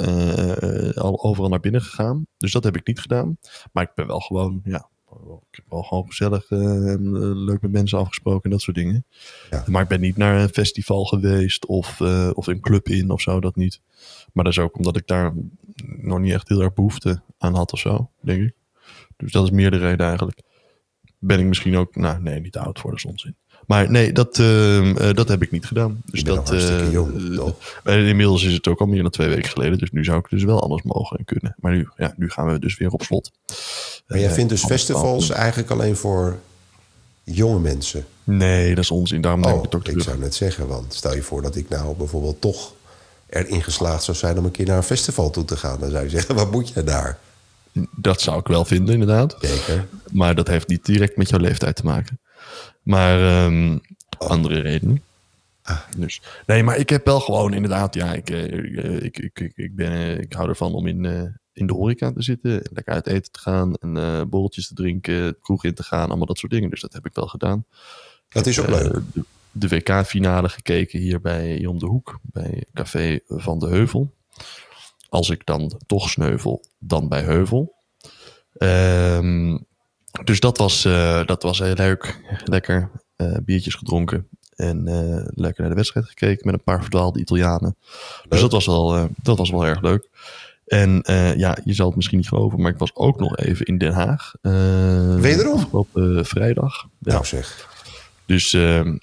al 0.95 1.23
overal 1.23 1.49
naar 1.49 1.59
binnen 1.59 1.81
gegaan. 1.81 2.25
Dus 2.37 2.51
dat 2.51 2.63
heb 2.63 2.75
ik 2.75 2.87
niet 2.87 2.99
gedaan. 2.99 3.37
Maar 3.71 3.83
ik 3.83 3.91
ben 3.95 4.07
wel 4.07 4.19
gewoon, 4.19 4.61
ja, 4.63 4.89
ik 5.49 5.55
heb 5.55 5.65
wel 5.69 5.83
gewoon 5.83 6.05
gezellig 6.07 6.45
leuk 6.49 7.61
met 7.61 7.71
mensen 7.71 7.97
afgesproken 7.97 8.43
en 8.43 8.49
dat 8.49 8.61
soort 8.61 8.77
dingen. 8.77 9.05
Ja. 9.49 9.63
Maar 9.67 9.81
ik 9.81 9.87
ben 9.87 10.01
niet 10.01 10.17
naar 10.17 10.41
een 10.41 10.49
festival 10.49 11.05
geweest 11.05 11.65
of, 11.65 12.01
of 12.33 12.47
een 12.47 12.59
club 12.59 12.89
in 12.89 13.09
of 13.09 13.21
zo, 13.21 13.39
dat 13.39 13.55
niet. 13.55 13.81
Maar 14.33 14.43
dat 14.43 14.53
is 14.53 14.59
ook 14.59 14.77
omdat 14.77 14.97
ik 14.97 15.07
daar 15.07 15.33
nog 15.97 16.19
niet 16.19 16.33
echt 16.33 16.49
heel 16.49 16.61
erg 16.61 16.73
behoefte 16.73 17.21
aan 17.37 17.55
had 17.55 17.73
of 17.73 17.79
zo, 17.79 18.09
denk 18.21 18.41
ik. 18.41 18.53
Dus 19.23 19.31
dat 19.31 19.43
is 19.43 19.51
meer 19.51 19.71
de 19.71 19.77
reden 19.77 20.07
eigenlijk. 20.07 20.39
Ben 21.19 21.39
ik 21.39 21.45
misschien 21.45 21.77
ook, 21.77 21.95
nou 21.95 22.21
nee, 22.21 22.39
niet 22.39 22.51
te 22.51 22.59
oud 22.59 22.79
voor, 22.79 22.95
de 22.95 23.07
onzin. 23.07 23.35
Maar 23.67 23.91
nee, 23.91 24.11
dat, 24.11 24.37
uh, 24.37 24.85
uh, 24.85 25.13
dat 25.13 25.27
heb 25.27 25.41
ik 25.41 25.51
niet 25.51 25.65
gedaan. 25.65 26.01
Dus 26.05 26.23
dat, 26.23 26.53
uh, 26.53 26.91
jong, 26.91 27.55
inmiddels 27.85 28.43
is 28.43 28.53
het 28.53 28.67
ook 28.67 28.79
al 28.79 28.85
meer 28.85 29.01
dan 29.01 29.11
twee 29.11 29.27
weken 29.29 29.49
geleden. 29.49 29.77
Dus 29.77 29.91
nu 29.91 30.03
zou 30.03 30.17
ik 30.17 30.29
dus 30.29 30.43
wel 30.43 30.61
alles 30.61 30.81
mogen 30.81 31.17
en 31.17 31.25
kunnen. 31.25 31.55
Maar 31.59 31.71
nu, 31.71 31.87
ja, 31.97 32.13
nu 32.17 32.29
gaan 32.29 32.45
we 32.47 32.59
dus 32.59 32.77
weer 32.77 32.89
op 32.89 33.01
slot. 33.03 33.31
Maar 34.07 34.19
jij 34.19 34.27
Eh, 34.27 34.33
vindt 34.33 34.49
dus 34.49 34.63
festivals 34.65 35.29
eigenlijk 35.29 35.69
alleen 35.71 35.95
voor 35.95 36.39
jonge 37.23 37.59
mensen? 37.59 38.05
Nee, 38.23 38.75
dat 38.75 38.83
is 38.83 38.91
onzin. 38.91 39.21
Daarom 39.21 39.43
ik 39.43 39.45
Oh, 39.45 39.61
het 39.61 39.75
ook 39.75 39.81
ik 39.81 39.87
terug. 39.87 40.03
zou 40.03 40.19
net 40.19 40.35
zeggen, 40.35 40.67
want 40.67 40.93
stel 40.93 41.15
je 41.15 41.21
voor 41.21 41.41
dat 41.41 41.55
ik 41.55 41.69
nou 41.69 41.95
bijvoorbeeld 41.95 42.41
toch 42.41 42.73
erin 43.29 43.63
geslaagd 43.63 44.03
zou 44.03 44.17
zijn 44.17 44.37
om 44.37 44.45
een 44.45 44.51
keer 44.51 44.65
naar 44.65 44.77
een 44.77 44.83
festival 44.83 45.29
toe 45.29 45.45
te 45.45 45.57
gaan. 45.57 45.79
Dan 45.79 45.89
zou 45.89 46.03
je 46.03 46.09
zeggen, 46.09 46.35
wat 46.41 46.51
moet 46.51 46.69
je 46.69 46.83
daar? 46.83 47.19
Dat 47.95 48.21
zou 48.21 48.39
ik 48.39 48.47
wel 48.47 48.65
vinden, 48.65 48.93
inderdaad. 48.93 49.37
Zeker. 49.39 49.87
Maar 50.11 50.35
dat 50.35 50.47
heeft 50.47 50.67
niet 50.67 50.85
direct 50.85 51.17
met 51.17 51.29
jouw 51.29 51.39
leeftijd 51.39 51.75
te 51.75 51.85
maken. 51.85 52.19
Maar 52.83 53.19
ehm, 53.19 53.77
andere 54.17 54.59
redenen. 54.59 55.01
Ah. 55.63 55.79
Dus, 55.97 56.21
nee, 56.45 56.63
maar 56.63 56.77
ik 56.77 56.89
heb 56.89 57.05
wel 57.05 57.19
gewoon 57.19 57.53
inderdaad, 57.53 57.93
ja, 57.93 58.13
ik, 58.13 58.29
eh, 58.29 59.03
ik, 59.03 59.17
ik, 59.17 59.51
ik, 59.55 59.75
ben, 59.75 59.91
eh, 59.91 60.19
ik 60.19 60.33
hou 60.33 60.49
ervan 60.49 60.73
om 60.73 60.87
in, 60.87 61.05
eh, 61.05 61.23
in 61.53 61.67
de 61.67 61.73
horeca 61.73 62.11
te 62.11 62.21
zitten, 62.21 62.61
lekker 62.73 62.93
uit 62.93 63.07
eten 63.07 63.31
te 63.31 63.39
gaan 63.39 63.75
en 63.75 63.93
borreltjes 64.29 64.67
te 64.67 64.73
drinken, 64.73 65.37
kroeg 65.41 65.63
in 65.63 65.73
te 65.73 65.83
gaan, 65.83 66.07
allemaal 66.07 66.25
dat 66.25 66.37
soort 66.37 66.51
dingen. 66.51 66.69
Dus 66.69 66.81
dat 66.81 66.93
heb 66.93 67.05
ik 67.05 67.13
wel 67.13 67.27
gedaan. 67.27 67.65
Dat 68.29 68.45
is 68.45 68.59
ook 68.59 68.69
leuk. 68.69 68.93
de, 69.13 69.23
de 69.51 69.67
WK-finale 69.67 70.49
gekeken 70.49 70.99
hier 70.99 71.21
bij 71.21 71.65
om 71.65 71.79
de 71.79 71.85
hoek, 71.85 72.19
bij 72.21 72.65
Café 72.73 73.19
van 73.27 73.59
de 73.59 73.67
Heuvel. 73.67 74.13
Als 75.13 75.29
ik 75.29 75.45
dan 75.45 75.79
toch 75.85 76.09
sneuvel, 76.09 76.63
dan 76.79 77.07
bij 77.07 77.21
Heuvel. 77.21 77.73
Ehm, 78.53 79.57
dus 80.23 80.39
dat 80.39 80.57
was, 80.57 80.85
eh, 80.85 81.25
dat 81.25 81.43
was 81.43 81.59
heel 81.59 81.73
leuk. 81.73 82.19
Lekker 82.45 82.91
eh, 83.15 83.35
biertjes 83.45 83.75
gedronken. 83.75 84.27
En 84.55 84.87
eh, 84.87 85.27
lekker 85.27 85.61
naar 85.61 85.69
de 85.69 85.75
wedstrijd 85.75 86.05
gekeken 86.05 86.45
met 86.45 86.53
een 86.53 86.63
paar 86.63 86.81
verdwaalde 86.81 87.19
Italianen. 87.19 87.75
Dus 88.29 88.41
dat 88.41 88.51
was, 88.51 88.65
wel, 88.65 89.09
dat 89.21 89.37
was 89.37 89.49
wel 89.49 89.65
erg 89.65 89.81
leuk. 89.81 90.09
En 90.65 91.03
ja, 91.37 91.57
je 91.63 91.73
zal 91.73 91.87
het 91.87 91.95
misschien 91.95 92.17
niet 92.17 92.27
geloven, 92.27 92.61
maar 92.61 92.71
ik 92.71 92.77
was 92.77 92.95
ook 92.95 93.19
nog 93.19 93.37
even 93.37 93.65
in 93.65 93.77
Den 93.77 93.93
Haag. 93.93 94.33
Wederom? 95.21 95.53
Afgelopen 95.53 96.17
eh, 96.17 96.23
vrijdag. 96.23 96.87
Ja. 96.99 97.11
Nou 97.11 97.25
zeg. 97.25 97.69
Dus 98.25 98.53
ehm, 98.53 98.97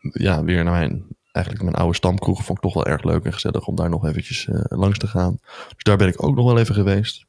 ja, 0.00 0.44
weer 0.44 0.64
naar 0.64 0.78
mijn, 0.78 1.04
eigenlijk 1.34 1.64
mijn 1.64 1.76
oude 1.76 1.96
stamkroeg. 1.96 2.44
Vond 2.44 2.58
ik 2.58 2.64
toch 2.64 2.74
wel 2.74 2.86
erg 2.86 3.02
leuk 3.02 3.24
en 3.24 3.32
gezellig 3.32 3.66
om 3.66 3.74
daar 3.76 3.88
nog 3.88 4.06
eventjes 4.06 4.46
eh, 4.46 4.60
langs 4.68 4.98
te 4.98 5.06
gaan. 5.06 5.38
Dus 5.74 5.82
daar 5.82 5.96
ben 5.96 6.08
ik 6.08 6.22
ook 6.22 6.34
nog 6.34 6.44
wel 6.46 6.58
even 6.58 6.74
geweest. 6.74 7.26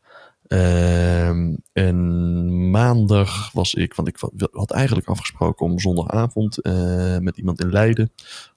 Ehm, 0.47 1.53
en 1.73 2.69
maandag 2.69 3.51
was 3.51 3.73
ik, 3.73 3.93
want 3.93 4.07
ik 4.07 4.17
had 4.51 4.71
eigenlijk 4.71 5.07
afgesproken 5.07 5.65
om 5.65 5.79
zondagavond 5.79 6.61
eh, 6.61 7.17
met 7.17 7.37
iemand 7.37 7.59
in 7.59 7.71
Leiden. 7.71 8.11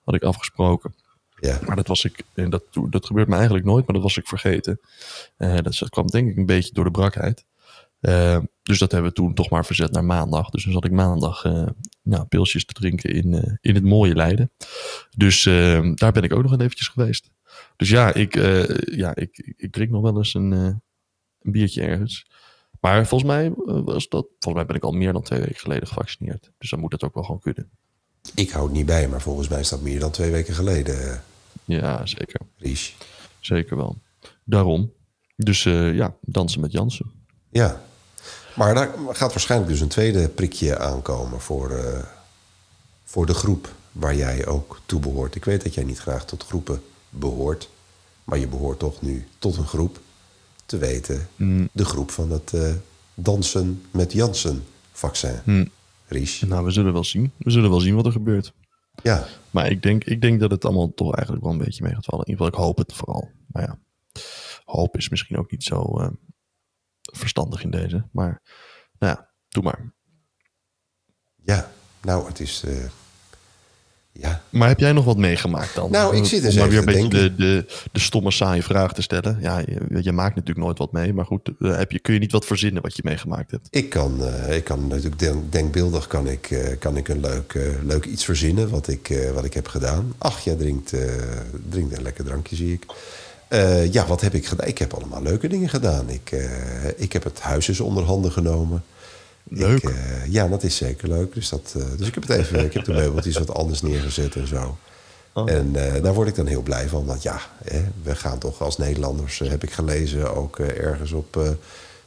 Had 0.04 0.14
ik 0.14 0.22
afgesproken. 0.22 0.94
Ja. 1.40 1.58
Maar 1.66 1.76
dat 1.76 1.86
was 1.86 2.04
ik, 2.04 2.22
en 2.34 2.50
dat, 2.50 2.62
dat 2.90 3.06
gebeurt 3.06 3.28
me 3.28 3.34
eigenlijk 3.34 3.64
nooit, 3.64 3.86
maar 3.86 3.94
dat 3.94 4.04
was 4.04 4.16
ik 4.16 4.26
vergeten. 4.26 4.80
Eh, 5.36 5.56
dat, 5.56 5.78
dat 5.78 5.90
kwam 5.90 6.06
denk 6.06 6.30
ik 6.30 6.36
een 6.36 6.46
beetje 6.46 6.72
door 6.72 6.84
de 6.84 6.90
brakheid. 6.90 7.44
Dus 8.68 8.78
dat 8.78 8.92
hebben 8.92 9.10
we 9.10 9.16
toen 9.16 9.34
toch 9.34 9.50
maar 9.50 9.64
verzet 9.64 9.92
naar 9.92 10.04
maandag. 10.04 10.50
Dus 10.50 10.64
dan 10.64 10.72
zat 10.72 10.84
ik 10.84 10.90
maandag 10.90 11.44
eh, 11.44 11.66
nou, 12.02 12.24
pilsjes 12.24 12.64
te 12.64 12.72
drinken 12.72 13.10
in, 13.10 13.34
eh, 13.34 13.52
in 13.60 13.74
het 13.74 13.84
mooie 13.84 14.14
Leiden. 14.14 14.50
Dus 15.16 15.46
eh, 15.46 15.90
daar 15.94 16.12
ben 16.12 16.22
ik 16.22 16.32
ook 16.32 16.42
nog 16.42 16.52
een 16.52 16.60
eventjes 16.60 16.88
geweest. 16.88 17.30
Dus 17.76 17.88
ja, 17.88 18.14
ik, 18.14 18.34
ja, 18.90 19.14
ik, 19.14 19.54
ik 19.56 19.72
drink 19.72 19.90
nog 19.90 20.02
wel 20.02 20.16
eens 20.16 20.34
een, 20.34 20.50
een 20.50 20.82
biertje 21.40 21.82
ergens. 21.82 22.30
Maar 22.80 23.06
volgens 23.06 23.30
mij 23.30 23.52
was 23.64 24.08
dat. 24.08 24.26
Volgens 24.38 24.54
mij 24.54 24.66
ben 24.66 24.76
ik 24.76 24.82
al 24.82 24.92
meer 24.92 25.12
dan 25.12 25.22
twee 25.22 25.40
weken 25.40 25.56
geleden 25.56 25.88
gevaccineerd. 25.88 26.50
Dus 26.58 26.70
dan 26.70 26.80
moet 26.80 26.90
dat 26.90 27.02
ook 27.02 27.14
wel 27.14 27.22
gewoon 27.22 27.40
kunnen. 27.40 27.70
Ik 28.34 28.50
hou 28.50 28.64
het 28.64 28.74
niet 28.74 28.86
bij, 28.86 29.08
maar 29.08 29.20
volgens 29.20 29.48
mij 29.48 29.60
is 29.60 29.68
dat 29.68 29.80
meer 29.80 30.00
dan 30.00 30.10
twee 30.10 30.30
weken 30.30 30.54
geleden, 30.54 31.22
Ja, 31.64 32.06
zeker. 32.06 32.40
Ries. 32.56 32.96
Zeker 33.40 33.76
wel. 33.76 33.98
Daarom. 34.44 34.92
Dus 35.36 35.62
ja, 35.62 36.16
dansen 36.20 36.60
met 36.60 36.72
Jansen. 36.72 37.10
Ja. 37.50 37.86
Maar 38.58 38.74
daar 38.74 38.94
gaat 39.08 39.32
waarschijnlijk 39.32 39.70
dus 39.70 39.80
een 39.80 39.88
tweede 39.88 40.28
prikje 40.28 40.78
aankomen 40.78 41.40
voor, 41.40 41.70
eh, 41.70 42.04
voor 43.04 43.26
de 43.26 43.34
groep 43.34 43.74
waar 43.92 44.14
jij 44.14 44.46
ook 44.46 44.80
toe 44.86 45.00
behoort. 45.00 45.34
Ik 45.34 45.44
weet 45.44 45.62
dat 45.62 45.74
jij 45.74 45.84
niet 45.84 45.98
graag 45.98 46.24
tot 46.24 46.44
groepen 46.44 46.82
behoort, 47.10 47.70
maar 48.24 48.38
je 48.38 48.48
behoort 48.48 48.78
toch 48.78 49.02
nu 49.02 49.26
tot 49.38 49.56
een 49.56 49.66
groep. 49.66 50.00
Te 50.66 50.78
weten, 50.78 51.28
Mm. 51.36 51.68
de 51.72 51.84
groep 51.84 52.10
van 52.10 52.30
het 52.30 52.52
eh, 52.54 52.72
dansen 53.14 53.82
met 53.90 54.12
Jansen 54.12 54.64
vaccin. 54.92 55.40
Mm. 55.44 55.70
Ries. 56.06 56.40
Nou, 56.40 56.64
we 56.64 56.70
zullen 56.70 56.92
wel 56.92 57.04
zien. 57.04 57.32
We 57.36 57.50
zullen 57.50 57.70
wel 57.70 57.80
zien 57.80 57.94
wat 57.94 58.06
er 58.06 58.12
gebeurt. 58.12 58.52
Ja, 59.02 59.26
Maar 59.50 59.70
ik 59.70 59.82
denk, 59.82 60.04
ik 60.04 60.20
denk 60.20 60.40
dat 60.40 60.50
het 60.50 60.64
allemaal 60.64 60.94
toch 60.94 61.14
eigenlijk 61.14 61.44
wel 61.44 61.52
een 61.52 61.64
beetje 61.64 61.82
mee 61.82 61.94
gaat 61.94 62.04
vallen. 62.04 62.24
In 62.24 62.30
ieder 62.30 62.46
geval, 62.46 62.60
ik 62.60 62.66
hoop 62.66 62.78
het 62.78 62.92
vooral. 62.96 63.28
Maar 63.46 63.62
ja, 63.62 63.78
hoop 64.64 64.96
is 64.96 65.08
misschien 65.08 65.38
ook 65.38 65.50
niet 65.50 65.62
zo 65.62 66.00
uh, 66.00 66.08
verstandig 67.16 67.62
in 67.62 67.70
deze. 67.70 68.08
Maar 68.12 68.42
nou 68.98 69.16
ja, 69.16 69.30
doe 69.48 69.62
maar. 69.62 69.92
Ja, 71.36 71.70
nou, 72.02 72.26
het 72.26 72.40
is. 72.40 72.62
Uh, 72.66 72.84
ja. 74.20 74.42
Maar 74.50 74.68
heb 74.68 74.78
jij 74.78 74.92
nog 74.92 75.04
wat 75.04 75.16
meegemaakt 75.16 75.74
dan? 75.74 75.90
Nou, 75.90 76.16
ik 76.16 76.24
zit 76.24 76.42
dus 76.42 76.52
Om 76.54 76.60
maar 76.60 76.68
weer 76.68 76.78
een 76.78 76.84
beetje 76.84 77.08
de, 77.08 77.34
de, 77.34 77.66
de 77.92 78.00
stomme 78.00 78.30
saaie 78.30 78.62
vraag 78.62 78.92
te 78.92 79.02
stellen. 79.02 79.38
Ja, 79.40 79.58
je, 79.58 80.02
je 80.02 80.12
maakt 80.12 80.34
natuurlijk 80.34 80.66
nooit 80.66 80.78
wat 80.78 80.92
mee. 80.92 81.12
Maar 81.12 81.24
goed, 81.24 81.50
eh, 81.60 81.76
heb 81.76 81.92
je, 81.92 81.98
kun 81.98 82.14
je 82.14 82.20
niet 82.20 82.32
wat 82.32 82.44
verzinnen 82.44 82.82
wat 82.82 82.96
je 82.96 83.02
meegemaakt 83.04 83.50
hebt? 83.50 83.66
Ik 83.70 83.90
kan, 83.90 84.24
eh, 84.24 84.56
ik 84.56 84.64
kan 84.64 84.86
natuurlijk 84.86 85.18
denk, 85.18 85.52
denkbeeldig 85.52 86.06
kan 86.06 86.28
ik, 86.28 86.50
eh, 86.50 86.78
kan 86.78 86.96
ik 86.96 87.08
een 87.08 87.20
leuk, 87.20 87.54
eh, 87.54 87.62
leuk 87.82 88.04
iets 88.04 88.24
verzinnen 88.24 88.70
wat 88.70 88.88
ik, 88.88 89.10
eh, 89.10 89.30
wat 89.30 89.44
ik 89.44 89.54
heb 89.54 89.66
gedaan. 89.68 90.14
Ach, 90.18 90.40
jij 90.40 90.54
drinkt, 90.54 90.92
eh, 90.92 91.00
drinkt 91.68 91.96
een 91.96 92.02
lekker 92.02 92.24
drankje, 92.24 92.56
zie 92.56 92.72
ik. 92.72 92.86
Eh, 93.48 93.92
ja, 93.92 94.06
wat 94.06 94.20
heb 94.20 94.34
ik 94.34 94.46
gedaan? 94.46 94.68
Ik 94.68 94.78
heb 94.78 94.94
allemaal 94.94 95.22
leuke 95.22 95.48
dingen 95.48 95.68
gedaan. 95.68 96.08
Ik, 96.08 96.32
eh, 96.32 96.50
ik 96.96 97.12
heb 97.12 97.24
het 97.24 97.40
huis 97.40 97.68
eens 97.68 97.80
onder 97.80 98.04
handen 98.04 98.32
genomen. 98.32 98.84
Leuk. 99.42 99.82
Ik, 99.82 99.90
eh, 99.90 100.26
ja, 100.32 100.48
dat 100.48 100.62
is 100.62 100.76
zeker 100.76 101.08
leuk. 101.08 101.34
Dus, 101.34 101.48
dat, 101.48 101.74
dus 101.96 102.06
ik 102.06 102.14
heb 102.14 102.26
het 102.26 102.38
even, 102.38 102.64
ik 102.64 102.72
heb 102.72 102.84
de 102.84 102.92
meubeltjes 102.92 103.38
wat 103.38 103.54
anders 103.54 103.82
neergezet 103.82 104.34
en 104.34 104.46
zo. 104.46 104.78
Oh. 105.32 105.50
En 105.50 105.72
daar 106.02 106.14
word 106.14 106.28
ik 106.28 106.34
dan 106.34 106.46
heel 106.46 106.62
blij 106.62 106.88
van. 106.88 107.04
Want 107.04 107.22
ja, 107.22 107.40
hè, 107.64 107.84
we 108.02 108.14
gaan 108.14 108.38
toch 108.38 108.60
als 108.62 108.78
Nederlanders, 108.78 109.38
heb 109.38 109.62
ik 109.62 109.70
gelezen, 109.70 110.36
ook 110.36 110.58
ergens 110.58 111.12
op 111.12 111.56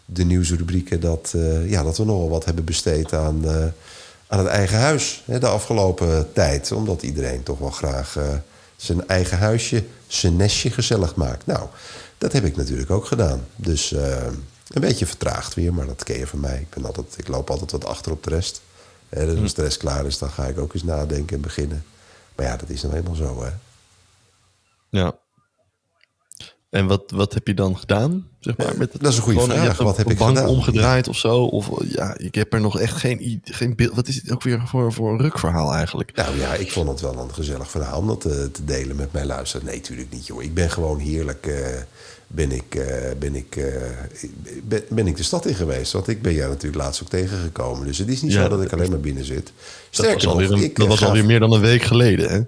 de 0.05 0.23
nieuwsrubrieken, 0.23 0.99
dat, 0.99 1.35
ja, 1.65 1.83
dat 1.83 1.97
we 1.97 2.05
nogal 2.05 2.29
wat 2.29 2.45
hebben 2.45 2.63
besteed 2.63 3.13
aan, 3.13 3.47
aan 4.27 4.39
het 4.39 4.47
eigen 4.47 4.77
huis 4.77 5.23
hè, 5.25 5.39
de 5.39 5.47
afgelopen 5.47 6.33
tijd. 6.33 6.71
Omdat 6.71 7.03
iedereen 7.03 7.43
toch 7.43 7.59
wel 7.59 7.69
graag 7.69 8.17
zijn 8.81 9.07
eigen 9.07 9.37
huisje, 9.37 9.83
zijn 10.07 10.35
nestje 10.35 10.71
gezellig 10.71 11.15
maakt. 11.15 11.45
Nou, 11.45 11.67
dat 12.17 12.31
heb 12.31 12.43
ik 12.43 12.55
natuurlijk 12.55 12.89
ook 12.89 13.05
gedaan. 13.05 13.45
Dus 13.55 13.93
eh, 13.93 14.25
een 14.67 14.81
beetje 14.81 15.05
vertraagd 15.05 15.53
weer, 15.53 15.73
maar 15.73 15.85
dat 15.85 16.03
ken 16.03 16.17
je 16.17 16.27
van 16.27 16.39
mij. 16.39 16.59
Ik, 16.59 16.69
ben 16.69 16.85
altijd, 16.85 17.17
ik 17.17 17.27
loop 17.27 17.49
altijd 17.49 17.71
wat 17.71 17.85
achter 17.85 18.11
op 18.11 18.23
de 18.23 18.29
rest. 18.29 18.61
Hè, 19.09 19.25
dus 19.25 19.41
als 19.41 19.53
de 19.53 19.61
rest 19.61 19.77
klaar 19.77 20.05
is, 20.05 20.17
dan 20.17 20.29
ga 20.29 20.45
ik 20.45 20.59
ook 20.59 20.73
eens 20.73 20.83
nadenken 20.83 21.35
en 21.35 21.41
beginnen. 21.41 21.85
Maar 22.35 22.45
ja, 22.45 22.57
dat 22.57 22.69
is 22.69 22.81
nou 22.81 22.95
eenmaal 22.95 23.15
zo, 23.15 23.43
hè. 23.43 23.51
Ja. 24.89 25.15
En 26.71 26.87
wat, 26.87 27.03
wat 27.15 27.33
heb 27.33 27.47
je 27.47 27.53
dan 27.53 27.77
gedaan? 27.77 28.27
Zeg 28.39 28.57
maar, 28.57 28.77
met 28.77 28.93
het, 28.93 29.01
dat 29.01 29.11
is 29.11 29.17
een 29.17 29.23
goede 29.23 29.39
gewoon, 29.39 29.55
vraag. 29.55 29.77
Wat 29.77 29.97
heb 29.97 30.09
ik 30.09 30.17
gedaan? 30.17 30.47
omgedraaid 30.47 31.07
of 31.07 31.17
zo? 31.17 31.43
Of 31.43 31.69
ja, 31.83 32.17
ik 32.17 32.35
heb 32.35 32.53
er 32.53 32.61
nog 32.61 32.79
echt 32.79 32.97
geen, 32.97 33.41
geen 33.43 33.75
beeld. 33.75 33.95
Wat 33.95 34.07
is 34.07 34.21
dit 34.21 34.31
ook 34.31 34.43
weer 34.43 34.61
voor, 34.65 34.93
voor 34.93 35.11
een 35.11 35.21
rukverhaal 35.21 35.73
eigenlijk? 35.73 36.15
Nou 36.15 36.37
ja, 36.37 36.53
ik 36.53 36.71
vond 36.71 36.87
het 36.89 37.01
wel 37.01 37.17
een 37.17 37.33
gezellig 37.33 37.69
verhaal 37.69 37.99
om 37.99 38.07
dat 38.07 38.21
te, 38.21 38.49
te 38.51 38.65
delen 38.65 38.95
met 38.95 39.11
mijn 39.11 39.25
luisteraars. 39.25 39.65
Nee, 39.65 39.79
natuurlijk 39.79 40.11
niet, 40.11 40.27
joh. 40.27 40.43
Ik 40.43 40.53
ben 40.53 40.69
gewoon 40.69 40.99
heerlijk... 40.99 41.45
eh, 41.45 41.81
ben, 42.31 42.51
ik, 42.51 42.75
eh, 42.75 43.11
ben, 43.19 43.35
ik, 43.35 43.55
eh, 43.55 43.65
ben, 44.63 44.83
ben 44.89 45.07
ik 45.07 45.17
de 45.17 45.23
stad 45.23 45.45
in 45.45 45.55
geweest. 45.55 45.91
Want 45.91 46.07
ik 46.07 46.21
ben 46.21 46.33
jou 46.33 46.49
natuurlijk 46.49 46.83
laatst 46.83 47.01
ook 47.01 47.09
tegengekomen. 47.09 47.87
Dus 47.87 47.97
het 47.97 48.07
is 48.07 48.21
niet 48.21 48.31
Ja, 48.31 48.43
zo 48.43 48.49
dat 48.49 48.61
ik 48.61 48.73
alleen 48.73 48.89
maar 48.89 48.99
binnen 48.99 49.25
zit. 49.25 49.45
Dat 49.45 49.53
Sterker 49.89 50.15
was 50.15 50.25
alweer, 50.25 50.49
nog, 50.49 50.57
een, 50.57 50.63
ik, 50.65 50.75
dat 50.75 50.85
eh, 50.85 50.91
was 50.91 51.03
alweer 51.03 51.25
meer 51.25 51.39
dan 51.39 51.53
een 51.53 51.61
week 51.61 51.81
geleden. 51.81 52.29
Hè? 52.29 52.41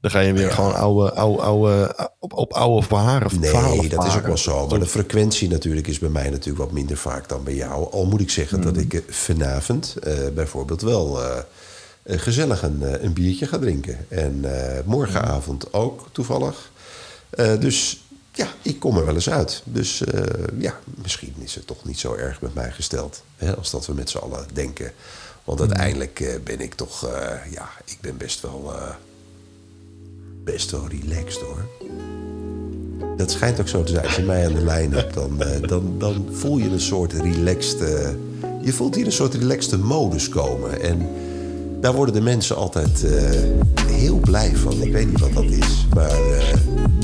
Dan 0.00 0.10
ga 0.10 0.20
je 0.20 0.32
weer 0.32 0.50
gewoon 0.50 0.74
oude, 0.74 1.12
oude, 1.12 1.42
oude, 1.42 1.96
op, 2.18 2.32
op 2.32 2.52
oude 2.52 2.86
verhalen 2.86 3.30
verhalen 3.30 3.76
Nee, 3.78 3.88
dat 3.88 4.06
is 4.06 4.16
ook 4.16 4.26
wel 4.26 4.38
zo. 4.38 4.66
Maar 4.66 4.78
de 4.78 4.86
frequentie 4.86 5.48
natuurlijk 5.48 5.86
is 5.86 5.98
bij 5.98 6.08
mij 6.08 6.30
natuurlijk 6.30 6.58
wat 6.64 6.72
minder 6.72 6.96
vaak 6.96 7.28
dan 7.28 7.44
bij 7.44 7.54
jou. 7.54 7.92
Al 7.92 8.04
moet 8.06 8.20
ik 8.20 8.30
zeggen 8.30 8.60
dat 8.60 8.76
ik 8.76 8.94
eh, 8.94 9.00
vanavond 9.08 9.96
eh, 10.02 10.14
bijvoorbeeld 10.34 10.82
wel 10.82 11.22
eh, 11.22 11.38
eh, 12.02 12.18
gezellig 12.18 12.62
een, 12.62 12.82
eh, 12.82 13.02
een 13.02 13.12
biertje 13.12 13.46
ga 13.46 13.58
drinken. 13.58 13.98
En 14.08 14.40
eh, 14.44 14.78
morgenavond 14.84 15.72
ook 15.72 16.06
toevallig. 16.12 16.70
Eh, 17.30 17.60
dus 17.60 17.99
ja, 18.32 18.48
ik 18.62 18.78
kom 18.78 18.96
er 18.96 19.04
wel 19.04 19.14
eens 19.14 19.30
uit. 19.30 19.62
Dus 19.64 20.04
eh, 20.04 20.22
ja, 20.58 20.78
misschien 21.02 21.34
is 21.38 21.54
het 21.54 21.66
toch 21.66 21.84
niet 21.84 21.98
zo 21.98 22.14
erg 22.14 22.40
met 22.40 22.54
mij 22.54 22.70
gesteld. 22.70 23.22
Hè, 23.36 23.56
als 23.56 23.70
dat 23.70 23.86
we 23.86 23.94
met 23.94 24.10
z'n 24.10 24.18
allen 24.18 24.46
denken. 24.52 24.92
Want 25.44 25.60
uiteindelijk 25.60 26.20
eh, 26.20 26.34
ben 26.44 26.60
ik 26.60 26.74
toch, 26.74 27.06
eh, 27.06 27.52
ja, 27.52 27.68
ik 27.84 27.98
ben 28.00 28.16
best 28.16 28.40
wel, 28.40 28.72
best 30.44 30.70
wel 30.70 30.88
relaxed 30.88 31.40
hoor. 31.40 31.66
Dat 33.16 33.30
schijnt 33.30 33.60
ook 33.60 33.68
zo 33.68 33.82
te 33.82 33.92
zijn. 33.92 34.04
Als 34.06 34.16
je 34.16 34.22
mij 34.22 34.46
aan 34.46 34.54
de 34.54 34.64
lijn 34.64 34.92
hebt, 34.92 35.14
dan, 35.14 35.42
dan, 35.66 35.98
dan 35.98 36.28
voel 36.32 36.58
je 36.58 36.68
een 36.68 36.80
soort 36.80 37.12
relaxed... 37.12 37.78
je 38.62 38.72
voelt 38.72 38.94
hier 38.94 39.06
een 39.06 39.12
soort 39.12 39.34
relaxte 39.34 39.78
modus 39.78 40.28
komen. 40.28 40.80
En 40.80 41.08
daar 41.80 41.94
worden 41.94 42.14
de 42.14 42.20
mensen 42.20 42.56
altijd 42.56 43.06
heel 43.86 44.18
blij 44.18 44.56
van. 44.56 44.82
Ik 44.82 44.92
weet 44.92 45.06
niet 45.06 45.20
wat 45.20 45.32
dat 45.32 45.50
is. 45.50 45.86
Maar 45.94 46.18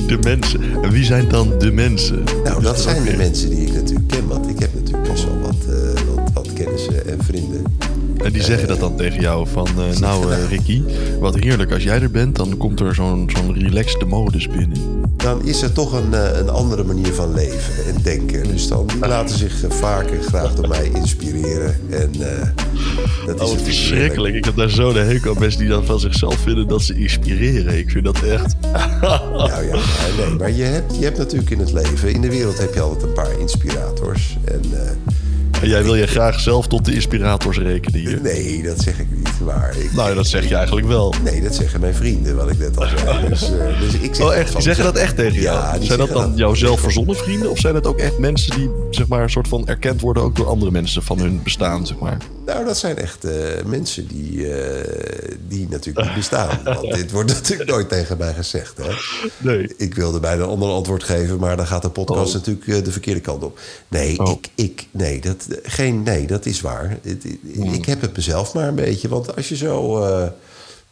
De 0.06 0.18
mensen. 0.22 0.60
En 0.82 0.90
wie 0.90 1.04
zijn 1.04 1.28
dan 1.28 1.58
de 1.58 1.72
mensen? 1.72 2.24
nou, 2.44 2.62
dat 2.62 2.80
zijn 2.80 3.04
de 3.04 3.16
mensen 3.16 3.50
die 3.50 3.66
ik 3.66 3.72
natuurlijk 3.72 4.08
ken. 4.08 4.26
Want 4.26 4.48
ik 4.48 4.58
heb 4.58 4.74
natuurlijk 4.74 5.08
best 5.08 5.24
wel 5.24 5.38
wat, 5.40 5.56
wat, 6.14 6.32
wat 6.32 6.52
kennissen 6.52 7.06
en 7.06 7.24
vrienden. 7.24 7.62
En 8.24 8.32
die 8.32 8.42
zeggen 8.42 8.68
dat 8.68 8.80
dan 8.80 8.96
tegen 8.96 9.20
jou 9.20 9.46
van... 9.48 9.66
eh, 9.78 9.96
nou 9.98 10.32
eh, 10.32 10.48
Ricky, 10.48 10.82
wat 11.20 11.34
heerlijk. 11.34 11.72
Als 11.72 11.82
jij 11.82 12.00
er 12.00 12.10
bent, 12.10 12.36
dan 12.36 12.56
komt 12.56 12.80
er 12.80 12.94
zo'n 12.94 13.30
zo'n 13.36 13.54
relaxed 13.58 14.06
modus 14.06 14.48
binnen. 14.48 14.78
Dan 15.16 15.44
is 15.44 15.62
er 15.62 15.72
toch 15.72 15.92
een, 15.92 16.14
eh, 16.14 16.38
een 16.38 16.48
andere 16.48 16.84
manier 16.84 17.12
van 17.12 17.34
leven 17.34 17.86
en 17.86 18.02
denken. 18.02 18.42
Dus 18.48 18.68
dan 18.68 18.86
die 18.86 18.98
laten 18.98 19.38
zich 19.38 19.64
vaker 19.68 20.22
graag 20.22 20.54
door 20.54 20.68
mij 20.68 20.90
inspireren. 20.94 21.76
En 21.90 22.10
dat 23.26 23.40
is 23.40 23.50
Oh, 23.50 23.58
verschrikkelijk. 23.58 24.34
Ik 24.34 24.44
heb 24.44 24.56
daar 24.56 24.70
zo 24.70 24.92
de 24.92 24.98
hekel 24.98 25.34
aan 25.34 25.40
mensen 25.40 25.60
die 25.60 25.68
dan 25.68 25.84
van 25.84 26.00
zichzelf 26.00 26.38
vinden 26.38 26.68
dat 26.68 26.82
ze 26.82 26.94
inspireren. 26.98 27.78
Ik 27.78 27.90
vind 27.90 28.04
dat 28.04 28.22
echt... 28.22 28.54
Nou 29.00 29.64
ja, 29.64 29.74
maar 29.74 30.26
nee, 30.28 30.38
maar 30.38 30.50
je 30.52 30.62
hebt, 30.62 30.96
je 30.98 31.04
hebt 31.04 31.18
natuurlijk 31.18 31.50
in 31.50 31.58
het 31.58 31.72
leven, 31.72 32.12
in 32.12 32.20
de 32.20 32.30
wereld 32.30 32.58
heb 32.58 32.74
je 32.74 32.80
altijd 32.80 33.02
een 33.02 33.12
paar 33.12 33.40
inspirators. 33.40 34.36
En 34.44 34.60
En 35.62 35.68
jij 35.68 35.82
wil 35.82 35.94
je 35.94 36.06
graag 36.06 36.40
zelf 36.40 36.66
tot 36.66 36.84
de 36.84 36.94
inspirators 36.94 37.58
rekenen 37.58 38.00
hier. 38.00 38.20
nee, 38.22 38.62
dat 38.62 38.78
zeg 38.80 38.98
ik 38.98 39.06
niet. 39.10 39.40
Maar 39.44 39.76
ik, 39.78 39.92
Nou, 39.92 40.14
dat 40.14 40.26
zeg 40.26 40.48
je 40.48 40.54
eigenlijk 40.54 40.86
wel. 40.86 41.14
nee, 41.24 41.42
dat 41.42 41.54
zeggen 41.54 41.80
mijn 41.80 41.94
vrienden, 41.94 42.36
wat 42.36 42.50
ik 42.50 42.58
net 42.58 42.76
al 42.78 42.86
zei. 42.96 43.28
Dus, 43.28 43.42
eh, 43.52 43.80
dus 43.80 43.94
ik 43.94 44.14
zeg 44.14 44.26
Oh, 44.26 44.34
echt? 44.34 44.52
Die 44.52 44.60
zeggen 44.62 44.84
dat 44.84 44.96
echt 44.96 45.16
tegen 45.16 45.40
jou? 45.40 45.56
Ja, 45.56 45.84
zijn 45.86 45.98
dat 45.98 46.08
dan 46.08 46.32
jouw 46.36 46.54
zelf 46.54 46.80
verzonnen 46.80 47.16
vrienden? 47.16 47.50
Of 47.50 47.58
zijn 47.58 47.74
dat 47.74 47.86
ook 47.86 47.98
echt 47.98 48.18
mensen 48.18 48.56
die, 48.56 48.70
zeg 48.90 49.06
maar, 49.08 49.22
een 49.22 49.30
soort 49.30 49.48
van 49.48 49.66
erkend 49.66 50.00
worden 50.00 50.22
ook 50.22 50.36
door 50.36 50.46
andere 50.46 50.70
mensen 50.70 51.02
van 51.02 51.18
hun 51.18 51.40
bestaan, 51.42 51.86
zeg 51.86 51.98
maar? 51.98 52.16
Nou, 52.46 52.64
dat 52.64 52.76
zijn 52.76 52.96
echt 52.98 53.24
eh, 53.24 53.64
mensen 53.64 54.06
die, 54.06 54.54
eh, 54.54 55.34
die 55.48 55.68
natuurlijk 55.70 56.06
niet 56.06 56.16
bestaan. 56.16 56.60
Want 56.64 56.92
dit 56.94 57.10
wordt 57.10 57.32
natuurlijk 57.32 57.70
nooit 57.70 57.88
tegen 57.88 58.16
mij 58.18 58.34
gezegd. 58.34 58.76
Hè? 58.76 58.92
Nee. 59.38 59.74
Ik 59.76 59.94
wilde 59.94 60.20
bijna 60.20 60.42
een 60.42 60.48
ander 60.48 60.68
antwoord 60.68 61.02
geven, 61.02 61.38
maar 61.38 61.56
dan 61.56 61.66
gaat 61.66 61.82
de 61.82 61.90
podcast 61.90 62.28
Oh. 62.28 62.34
natuurlijk 62.34 62.66
eh, 62.68 62.84
de 62.84 62.92
verkeerde 62.92 63.20
kant 63.20 63.42
op. 63.42 63.58
Nee, 63.88 64.18
Oh. 64.18 64.30
ik, 64.30 64.48
ik, 64.54 64.86
nee, 64.90 65.20
dat, 65.20 65.46
geen, 65.62 66.02
nee, 66.02 66.26
dat 66.26 66.46
is 66.46 66.60
waar. 66.60 66.98
Hmm. 67.54 67.72
Ik 67.74 67.84
heb 67.86 68.00
het 68.00 68.16
mezelf 68.16 68.54
maar 68.54 68.68
een 68.68 68.74
beetje. 68.74 69.08
Want 69.08 69.36
als 69.36 69.48
je 69.48 69.56
zo, 69.56 69.96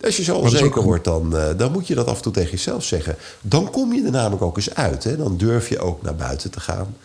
als 0.00 0.16
je 0.16 0.22
zo 0.24 0.36
onzeker 0.36 0.78
ook- 0.78 0.84
wordt, 0.84 1.04
dan, 1.04 1.34
dan 1.56 1.72
moet 1.72 1.86
je 1.86 1.94
dat 1.94 2.06
af 2.06 2.16
en 2.16 2.22
toe 2.22 2.32
tegen 2.32 2.50
jezelf 2.50 2.84
zeggen. 2.84 3.16
Dan 3.40 3.70
kom 3.70 3.92
je 3.94 4.04
er 4.04 4.10
namelijk 4.10 4.42
ook 4.42 4.56
eens 4.56 4.74
uit. 4.74 5.04
Hè? 5.04 5.16
Dan 5.16 5.36
durf 5.36 5.68
je 5.68 5.78
ook 5.78 6.02
naar 6.02 6.14
buiten 6.16 6.50
te 6.50 6.60
gaan. 6.60 6.96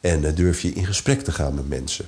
En 0.00 0.34
durf 0.34 0.60
je 0.60 0.72
in 0.72 0.86
gesprek 0.86 1.22
te 1.22 1.32
gaan 1.32 1.54
met 1.54 1.68
mensen. 1.68 2.04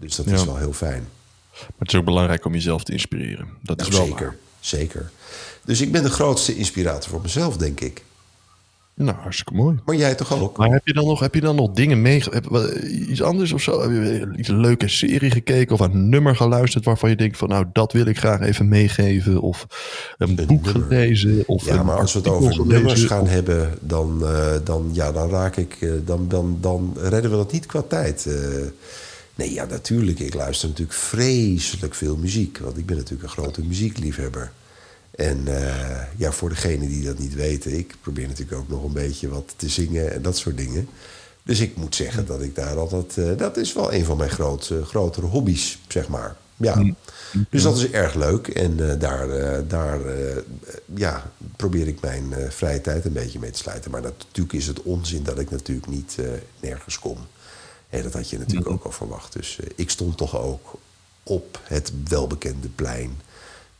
Dus 0.00 0.16
dat 0.16 0.26
is 0.26 0.32
Mhm. 0.32 0.44
Wel 0.46 0.56
heel 0.56 0.72
fijn. 0.72 1.08
Maar 1.52 1.70
het 1.78 1.88
is 1.92 1.94
ook 1.98 2.04
belangrijk 2.04 2.44
om 2.44 2.52
jezelf 2.52 2.84
te 2.84 2.92
inspireren. 2.92 3.48
Dat 3.62 3.80
is 3.80 3.88
wel 3.88 4.04
zeker, 4.06 4.26
waar. 4.26 4.36
zeker. 4.60 5.10
Dus 5.64 5.80
ik 5.80 5.92
ben 5.92 6.02
de 6.02 6.10
grootste 6.10 6.56
inspirator 6.56 7.10
voor 7.10 7.20
mezelf, 7.20 7.56
denk 7.56 7.80
ik. 7.80 8.02
Nou, 8.94 9.16
hartstikke 9.16 9.54
mooi. 9.54 9.78
Maar 9.84 9.96
jij 9.96 10.14
toch 10.14 10.32
ook? 10.40 10.56
Maar 10.56 10.70
heb 10.70 10.86
je 10.86 10.92
dan 10.92 11.04
nog, 11.06 11.20
heb 11.20 11.34
je 11.34 11.40
dan 11.40 11.56
nog 11.56 11.70
dingen 11.72 12.02
mee... 12.02 12.22
Iets 13.08 13.22
anders 13.22 13.52
of 13.52 13.62
zo? 13.62 13.80
Heb 13.80 13.90
je 13.90 14.32
iets 14.36 14.48
een 14.48 14.60
leuke 14.60 14.88
serie 14.88 15.30
gekeken 15.30 15.74
of 15.74 15.80
een 15.80 16.08
nummer 16.08 16.36
geluisterd... 16.36 16.84
waarvan 16.84 17.10
je 17.10 17.16
denkt 17.16 17.36
van 17.36 17.48
nou, 17.48 17.66
dat 17.72 17.92
wil 17.92 18.06
ik 18.06 18.18
graag 18.18 18.40
even 18.40 18.68
meegeven? 18.68 19.40
Of 19.40 19.66
een, 20.18 20.34
boek 20.34 20.64
nummer. 20.64 20.82
gelezen? 20.82 21.42
Of 21.46 21.64
Ja, 21.64 21.82
maar 21.82 21.96
als 21.98 22.12
we 22.12 22.18
het 22.18 22.28
over 22.28 22.66
nummers 22.66 23.04
gaan 23.04 23.20
of- 23.22 23.28
hebben, 23.30 23.78
dan, 23.80 24.20
eh, 24.26 24.52
dan, 24.64 24.90
ja, 24.92 25.12
dan 25.12 25.30
raak 25.30 25.56
ik, 25.56 25.76
eh, 25.80 25.90
dan, 26.04 26.28
dan, 26.28 26.58
dan 26.60 26.96
redden 27.00 27.30
we 27.30 27.36
dat 27.36 27.52
niet 27.52 27.66
qua 27.66 27.82
tijd. 27.88 28.26
Eh, 28.26 28.34
nee, 29.38 29.52
ja, 29.52 29.64
natuurlijk. 29.64 30.18
Ik 30.18 30.34
luister 30.34 30.68
natuurlijk 30.68 30.98
vreselijk 30.98 31.94
veel 31.94 32.16
muziek, 32.16 32.58
want 32.58 32.78
ik 32.78 32.86
ben 32.86 32.96
natuurlijk 32.96 33.22
een 33.22 33.42
grote 33.42 33.64
muziekliefhebber. 33.64 34.52
En 35.18 35.42
eh, 35.46 36.02
ja, 36.16 36.32
voor 36.32 36.48
degenen 36.48 36.88
die 36.88 37.04
dat 37.04 37.18
niet 37.18 37.34
weten, 37.34 37.78
ik 37.78 37.94
probeer 38.00 38.26
natuurlijk 38.26 38.60
ook 38.60 38.68
nog 38.68 38.84
een 38.84 38.92
beetje 38.92 39.28
wat 39.28 39.54
te 39.56 39.68
zingen 39.68 40.12
en 40.12 40.22
dat 40.22 40.36
soort 40.36 40.56
dingen. 40.56 40.88
Dus 41.42 41.60
ik 41.60 41.76
moet 41.76 41.94
zeggen 41.94 42.26
dat 42.26 42.42
ik 42.42 42.54
daar 42.54 42.76
altijd, 42.76 43.18
eh, 43.18 43.36
dat 43.36 43.56
is 43.56 43.72
wel 43.72 43.92
een 43.92 44.04
van 44.04 44.16
mijn 44.16 44.30
groot, 44.30 44.70
eh, 44.70 44.82
grotere 44.86 45.26
hobby's, 45.26 45.78
zeg 45.88 46.08
maar. 46.08 46.36
Ja. 46.56 46.94
Dus 47.50 47.62
dat 47.62 47.76
is 47.76 47.90
erg 47.90 48.14
leuk. 48.14 48.48
En 48.48 48.98
daar, 48.98 49.28
daar 49.68 50.00
ja, 50.94 51.30
probeer 51.56 51.88
ik 51.88 52.00
mijn 52.00 52.34
vrije 52.48 52.80
tijd 52.80 53.04
een 53.04 53.12
beetje 53.12 53.38
mee 53.38 53.50
te 53.50 53.58
sluiten. 53.58 53.90
Maar 53.90 54.02
dat, 54.02 54.14
natuurlijk 54.18 54.54
is 54.54 54.66
het 54.66 54.82
onzin 54.82 55.22
dat 55.22 55.38
ik 55.38 55.50
natuurlijk 55.50 55.86
niet 55.86 56.16
nergens 56.60 56.98
kom. 56.98 57.18
En 57.90 58.02
dat 58.02 58.12
had 58.12 58.30
je 58.30 58.38
natuurlijk 58.38 58.70
ook 58.70 58.84
al 58.84 58.90
verwacht. 58.92 59.32
Dus 59.32 59.58
eh, 59.60 59.66
ik 59.76 59.90
stond 59.90 60.16
toch 60.16 60.38
ook 60.38 60.78
op 61.22 61.60
het 61.64 61.92
welbekende 62.08 62.68
plein. 62.68 63.20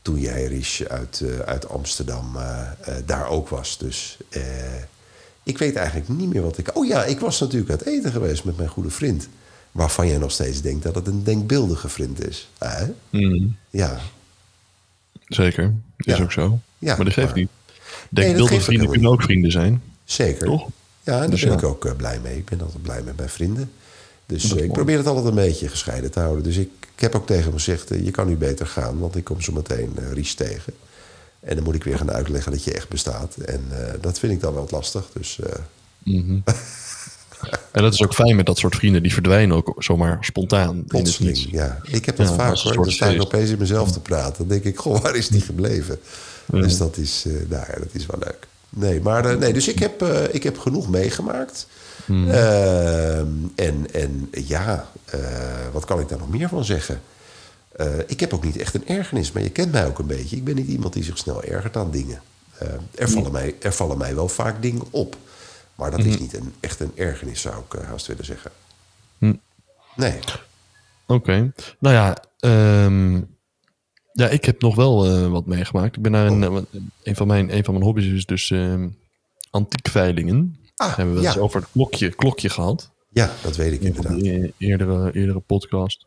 Toen 0.01 0.19
jij, 0.19 0.45
Rish, 0.45 0.81
uit, 0.81 1.21
eh, 1.21 1.39
uit 1.39 1.69
Amsterdam 1.69 2.35
eh, 2.35 2.67
daar 3.05 3.27
ook 3.27 3.49
was. 3.49 3.77
Dus 3.77 4.17
ik 5.43 5.57
weet 5.57 5.75
eigenlijk 5.75 6.09
niet 6.09 6.29
meer 6.33 6.41
wat 6.41 6.57
ik... 6.57 6.77
Oh 6.77 6.87
ja, 6.87 7.03
ik 7.05 7.19
was 7.19 7.39
natuurlijk 7.39 7.71
uit 7.71 7.85
eten 7.85 8.11
geweest 8.11 8.43
met 8.43 8.57
mijn 8.57 8.69
goede 8.69 8.89
vriend. 8.89 9.27
Waarvan 9.71 10.07
jij 10.07 10.17
nog 10.17 10.31
steeds 10.31 10.61
denkt 10.61 10.83
dat 10.83 10.95
het 10.95 11.07
een 11.07 11.23
denkbeeldige 11.23 11.89
vriend 11.89 12.27
is. 12.27 12.49
Hè? 12.57 12.85
Mm, 13.09 13.57
Ja. 13.69 13.99
zeker, 15.27 15.73
is 15.97 16.17
Ja. 16.17 16.23
ook 16.23 16.31
zo. 16.31 16.59
Ja, 16.77 16.95
maar 16.95 17.05
dat 17.05 17.13
geeft 17.13 17.27
maar- 17.27 17.37
niet. 17.37 17.49
Denkbeeldige 18.09 18.61
vrienden 18.61 18.89
kunnen 18.89 19.11
ook 19.11 19.21
vrienden 19.21 19.51
zijn, 19.51 19.81
Zeker. 20.03 20.45
toch? 20.45 20.67
Ja, 21.03 21.13
en 21.13 21.19
daar 21.19 21.29
Dus 21.29 21.41
ben 21.41 21.51
ja. 21.51 21.57
ik 21.57 21.63
ook 21.63 21.97
blij 21.97 22.19
mee. 22.19 22.37
Ik 22.37 22.45
ben 22.45 22.61
altijd 22.61 22.81
blij 22.81 23.01
met 23.01 23.17
mijn 23.17 23.29
vrienden. 23.29 23.71
Dus 24.29 24.43
eh, 24.43 24.49
ik 24.51 24.57
mooi. 24.57 24.69
probeer 24.71 24.97
het 24.97 25.07
altijd 25.07 25.25
een 25.25 25.35
beetje 25.35 25.67
gescheiden 25.67 26.11
te 26.11 26.19
houden. 26.19 26.43
Dus 26.43 26.57
ik, 26.57 26.69
ik 26.95 26.99
heb 27.01 27.15
ook 27.15 27.25
tegen 27.25 27.43
hem 27.43 27.53
gezegd, 27.53 27.91
eh, 27.91 28.05
je 28.05 28.11
kan 28.11 28.27
nu 28.27 28.35
beter 28.35 28.65
gaan, 28.67 28.99
want 28.99 29.15
ik 29.15 29.23
kom 29.23 29.41
zo 29.41 29.51
meteen 29.51 29.93
eh, 29.97 30.11
Ries 30.11 30.33
tegen. 30.33 30.73
En 31.39 31.55
dan 31.55 31.63
moet 31.63 31.75
ik 31.75 31.83
weer 31.83 31.97
gaan 31.97 32.11
uitleggen 32.11 32.51
dat 32.51 32.63
je 32.63 32.73
echt 32.73 32.89
bestaat. 32.89 33.35
En 33.35 33.63
dat 34.01 34.19
vind 34.19 34.33
ik 34.33 34.41
dan 34.41 34.53
wel 34.53 34.61
wat 34.61 34.71
lastig. 34.71 35.09
Dus 35.13 35.39
Mhm. 36.03 36.39
en 37.71 37.81
dat 37.83 37.93
is 37.93 38.03
ook 38.03 38.13
fijn 38.13 38.35
met 38.35 38.45
dat 38.45 38.57
soort 38.57 38.75
vrienden. 38.75 39.03
Die 39.03 39.13
verdwijnen 39.13 39.55
ook 39.55 39.73
zomaar 39.77 40.17
spontaan 40.21 40.83
plotseling, 40.85 41.47
ja. 41.51 41.77
Ik 41.83 42.05
heb 42.05 42.17
dat 42.17 42.27
Ja, 42.27 42.33
vaak 42.35 42.57
hoor. 42.57 42.73
Dan 42.73 42.91
sta 42.91 43.07
ik 43.07 43.21
opeens 43.21 43.49
in 43.49 43.57
mezelf 43.57 43.91
te 43.91 43.99
praten. 43.99 44.37
Dan 44.37 44.47
denk 44.47 44.63
ik, 44.63 44.77
goh, 44.77 45.01
waar 45.01 45.15
is 45.15 45.27
die 45.27 45.41
gebleven? 45.41 45.99
Dus 46.45 46.77
dat 46.77 46.97
is, 46.97 47.25
nou 47.47 47.65
dat 47.77 47.89
is 47.91 48.05
wel 48.05 48.19
leuk. 48.19 48.47
Nee, 48.69 49.01
maar 49.01 49.37
nee, 49.37 49.53
dus 49.53 49.67
ik 49.67 49.79
heb, 49.79 50.03
ik 50.31 50.43
heb 50.43 50.57
genoeg 50.57 50.89
meegemaakt. 50.89 51.67
Hmm. 52.09 52.29
Ehm, 52.29 53.27
en, 53.55 53.93
en 53.93 54.29
ja, 54.31 54.89
eh, 55.05 55.19
wat 55.71 55.85
kan 55.85 55.99
ik 55.99 56.09
daar 56.09 56.17
nog 56.19 56.29
meer 56.29 56.49
van 56.49 56.65
zeggen? 56.65 57.01
Eh, 57.71 57.87
ik 58.07 58.19
heb 58.19 58.33
ook 58.33 58.43
niet 58.43 58.57
echt 58.57 58.73
een 58.73 58.87
ergernis, 58.87 59.31
maar 59.31 59.43
je 59.43 59.49
kent 59.49 59.71
mij 59.71 59.85
ook 59.85 59.99
een 59.99 60.07
beetje. 60.07 60.35
Ik 60.35 60.43
ben 60.43 60.55
niet 60.55 60.67
iemand 60.67 60.93
die 60.93 61.03
zich 61.03 61.17
snel 61.17 61.43
ergert 61.43 61.77
aan 61.77 61.91
dingen. 61.91 62.21
Eh, 62.57 62.67
er, 62.95 63.09
vallen 63.09 63.31
mij, 63.31 63.55
er 63.61 63.73
vallen 63.73 63.97
mij 63.97 64.15
wel 64.15 64.27
vaak 64.27 64.61
dingen 64.61 64.83
op. 64.89 65.17
Maar 65.75 65.91
dat 65.91 66.05
is 66.05 66.19
niet 66.19 66.33
een, 66.33 66.53
echt 66.59 66.79
een 66.79 66.91
ergernis, 66.95 67.41
zou 67.41 67.55
ik 67.69 67.81
haast 67.81 68.07
willen 68.07 68.25
zeggen. 68.25 68.51
Hm. 69.17 69.33
Nee. 69.95 70.19
Oké. 71.07 71.51
Nou 71.79 71.95
ja, 71.95 72.17
ehm, 72.39 73.15
ja, 74.11 74.27
ik 74.29 74.45
heb 74.45 74.61
nog 74.61 74.75
wel 74.75 75.29
wat 75.29 75.45
meegemaakt. 75.45 75.95
Ik 75.95 76.01
ben 76.01 76.11
naar 76.11 76.25
een, 76.25 76.47
Oh. 76.47 76.61
een, 77.03 77.15
van 77.15 77.27
mijn, 77.27 77.55
een 77.55 77.63
van 77.63 77.73
mijn 77.73 77.85
hobby's 77.85 78.05
is 78.05 78.25
dus 78.25 78.51
ehm 78.51 78.87
antiekveilingen. 79.49 80.58
Ah, 80.79 80.95
hebben 80.95 81.15
we 81.15 81.19
het 81.19 81.29
ja. 81.29 81.33
eens 81.33 81.43
over 81.43 81.61
het 81.61 81.69
klokje, 81.71 82.09
klokje 82.09 82.49
gehad. 82.49 82.91
Ja, 83.11 83.31
dat 83.43 83.55
weet 83.55 83.73
ik 83.73 83.79
In 83.81 83.87
inderdaad. 83.87 84.19
die 84.19 84.53
eerdere, 84.57 85.11
eerdere 85.13 85.39
podcast. 85.39 86.05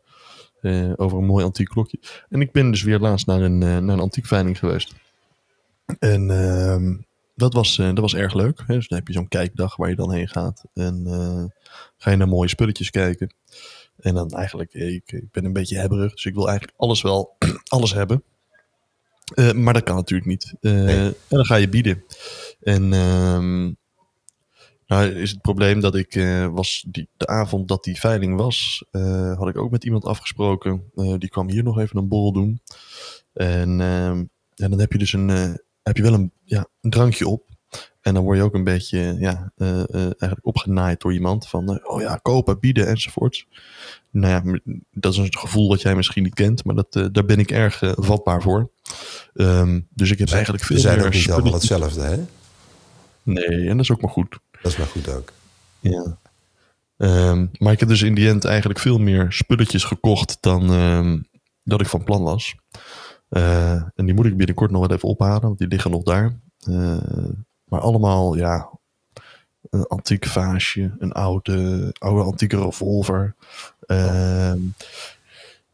eh, 0.61 0.91
over 0.95 1.17
een 1.17 1.25
mooi 1.25 1.45
antiek 1.45 1.67
klokje. 1.67 1.99
En 2.29 2.41
ik 2.41 2.51
ben 2.51 2.71
dus 2.71 2.83
weer 2.83 2.99
laatst 2.99 3.25
naar 3.27 3.41
een, 3.41 3.63
eh, 3.63 3.67
naar 3.77 3.93
een 3.95 3.99
antiekveiling 3.99 4.59
geweest. 4.59 4.93
En 5.99 6.29
ehm, 6.31 6.95
dat, 7.35 7.53
was, 7.53 7.77
eh, 7.79 7.85
dat 7.85 7.99
was 7.99 8.15
erg 8.15 8.33
leuk. 8.33 8.63
Hè? 8.67 8.75
Dus 8.75 8.87
dan 8.87 8.97
heb 8.97 9.07
je 9.07 9.13
zo'n 9.13 9.27
kijkdag 9.27 9.75
waar 9.75 9.89
je 9.89 9.95
dan 9.95 10.11
heen 10.13 10.27
gaat. 10.27 10.63
En 10.73 11.03
ga 11.97 12.11
je 12.11 12.17
naar 12.17 12.27
mooie 12.27 12.49
spulletjes 12.49 12.89
kijken. 12.89 13.35
En 13.99 14.13
dan 14.13 14.29
eigenlijk, 14.29 14.73
ik, 14.73 15.11
ik 15.11 15.31
ben 15.31 15.45
een 15.45 15.53
beetje 15.53 15.77
hebberig. 15.77 16.11
Dus 16.13 16.25
ik 16.25 16.33
wil 16.33 16.47
eigenlijk 16.47 16.77
alles 16.79 17.01
wel, 17.01 17.35
alles 17.75 17.93
hebben. 17.93 18.23
Maar 19.55 19.73
dat 19.73 19.83
kan 19.83 19.95
natuurlijk 19.95 20.29
niet. 20.29 20.53
Nee. 20.61 21.05
En 21.05 21.15
dan 21.27 21.45
ga 21.45 21.55
je 21.55 21.69
bieden. 21.69 22.03
En 22.61 22.93
ehm, 22.93 23.71
nou 24.93 25.21
is 25.21 25.31
het 25.31 25.41
probleem 25.41 25.79
dat 25.79 25.95
ik 25.95 26.15
eh, 26.15 26.47
was 26.47 26.85
die, 26.87 27.09
de 27.17 27.27
avond 27.27 27.67
dat 27.67 27.83
die 27.83 27.99
veiling 27.99 28.35
was, 28.35 28.85
eh, 28.91 29.37
had 29.37 29.47
ik 29.47 29.57
ook 29.57 29.71
met 29.71 29.83
iemand 29.83 30.05
afgesproken. 30.05 30.83
Eh, 30.95 31.13
die 31.17 31.29
kwam 31.29 31.49
hier 31.49 31.63
nog 31.63 31.79
even 31.79 31.97
een 31.97 32.07
borrel 32.07 32.33
doen. 32.33 32.61
En 33.33 33.81
ehm, 33.81 34.23
dan 34.53 34.79
heb 34.79 34.91
je 34.91 34.97
dus 34.97 35.13
een, 35.13 35.27
heb 35.83 35.97
je 35.97 36.03
wel 36.03 36.13
een, 36.13 36.31
ja, 36.43 36.67
een 36.81 36.89
drankje 36.89 37.27
op. 37.27 37.51
En 38.01 38.13
dan 38.13 38.23
word 38.23 38.37
je 38.37 38.43
ook 38.43 38.53
een 38.53 38.63
beetje 38.63 39.15
ja, 39.19 39.51
eigenlijk 39.57 40.45
opgenaaid 40.45 41.01
door 41.01 41.13
iemand 41.13 41.47
van, 41.47 41.87
oh 41.87 42.01
ja, 42.01 42.15
kopen, 42.15 42.59
bieden 42.59 42.87
enzovoorts. 42.87 43.47
Nou 44.09 44.33
ja, 44.33 44.59
dat 44.91 45.13
is 45.13 45.17
een 45.17 45.37
gevoel 45.37 45.69
wat 45.69 45.81
jij 45.81 45.95
misschien 45.95 46.23
niet 46.23 46.33
kent, 46.33 46.63
maar 46.63 46.75
dat, 46.75 46.91
daar 47.13 47.25
ben 47.25 47.39
ik 47.39 47.51
erg 47.51 47.81
vatbaar 47.95 48.41
voor. 48.41 48.71
Ehm, 49.33 49.81
dus 49.89 50.11
ik 50.11 50.19
heb 50.19 50.29
eigenlijk 50.29 50.63
veel 50.63 50.75
We 50.75 50.81
zijn 50.81 50.97
meer 50.97 51.05
ook 51.05 51.13
niet 51.13 51.31
allemaal 51.31 51.53
hetzelfde, 51.53 52.01
hè? 52.01 52.25
Nee, 53.23 53.69
en 53.69 53.77
dat 53.77 53.79
is 53.79 53.91
ook 53.91 54.01
maar 54.01 54.11
goed. 54.11 54.39
Dat 54.63 54.71
is 54.71 54.77
maar 54.77 54.87
goed 54.87 55.09
ook. 55.09 55.31
Ja. 55.79 56.17
Ehm, 56.97 57.45
maar 57.57 57.71
ik 57.71 57.79
heb 57.79 57.89
dus 57.89 58.01
in 58.01 58.15
die 58.15 58.29
end 58.29 58.45
eigenlijk 58.45 58.79
veel 58.79 58.97
meer 58.97 59.31
spulletjes 59.31 59.83
gekocht 59.83 60.37
dan 60.39 60.73
ehm, 60.73 61.19
dat 61.63 61.81
ik 61.81 61.87
van 61.87 62.03
plan 62.03 62.23
was. 62.23 62.55
Eh, 63.29 63.71
en 63.71 64.05
die 64.05 64.13
moet 64.13 64.25
ik 64.25 64.37
binnenkort 64.37 64.71
nog 64.71 64.87
wel 64.87 64.97
even 64.97 65.09
ophalen, 65.09 65.41
want 65.41 65.57
die 65.57 65.67
liggen 65.67 65.91
nog 65.91 66.03
daar. 66.03 66.39
Eh, 66.59 66.97
maar 67.63 67.79
allemaal, 67.79 68.35
ja, 68.35 68.69
een 69.69 69.87
antiek 69.87 70.25
vaasje, 70.25 70.95
een 70.99 71.11
oude, 71.11 71.89
oude 71.97 72.23
antieke 72.23 72.57
revolver. 72.57 73.35
Ehm, 73.85 74.59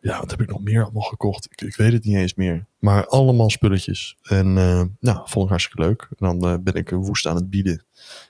ja, 0.02 0.20
wat 0.20 0.32
heb 0.32 0.42
ik 0.42 0.50
nog 0.50 0.62
meer 0.62 0.84
allemaal 0.84 1.02
gekocht? 1.02 1.46
Ik, 1.52 1.62
ik 1.62 1.76
weet 1.76 1.94
het 1.94 2.04
niet 2.04 2.16
eens 2.16 2.34
meer. 2.34 2.66
Maar 2.80 3.08
allemaal 3.08 3.50
spulletjes. 3.50 4.18
En 4.22 4.58
eh, 4.58 4.84
nou, 5.00 5.22
vond 5.26 5.44
ik 5.44 5.50
hartstikke 5.50 5.82
leuk. 5.82 6.08
En 6.10 6.16
dan 6.18 6.50
eh, 6.50 6.58
ben 6.62 6.74
ik 6.74 6.90
woest 6.90 7.28
aan 7.28 7.36
het 7.36 7.50
bieden. 7.50 7.84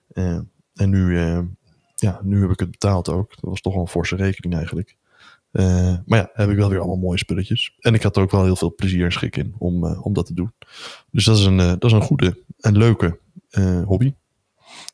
Eh, 0.07 0.39
en 0.75 0.89
nu, 0.89 1.17
ja, 1.95 2.19
nu 2.23 2.41
heb 2.41 2.49
ik 2.49 2.59
het 2.59 2.71
betaald 2.71 3.09
ook. 3.09 3.29
Dat 3.29 3.49
was 3.49 3.61
toch 3.61 3.73
wel 3.73 3.81
een 3.81 3.87
forse 3.87 4.15
rekening 4.15 4.55
eigenlijk. 4.55 4.97
Maar 5.51 6.03
ja, 6.05 6.29
heb 6.33 6.49
ik 6.49 6.57
wel 6.57 6.69
weer 6.69 6.79
allemaal 6.79 6.97
mooie 6.97 7.17
spulletjes. 7.17 7.75
En 7.79 7.93
ik 7.93 8.03
had 8.03 8.15
er 8.15 8.21
ook 8.21 8.31
wel 8.31 8.43
heel 8.43 8.55
veel 8.55 8.75
plezier 8.75 9.05
en 9.05 9.11
schik 9.11 9.35
in 9.35 9.55
om, 9.57 9.85
om 9.85 10.13
dat 10.13 10.25
te 10.25 10.33
doen. 10.33 10.51
Dus 11.11 11.25
dat 11.25 11.37
is 11.37 11.45
een, 11.45 11.57
dat 11.57 11.83
is 11.83 11.91
een 11.91 12.01
goede 12.01 12.43
en 12.59 12.77
leuke 12.77 13.19
hobby. 13.85 14.13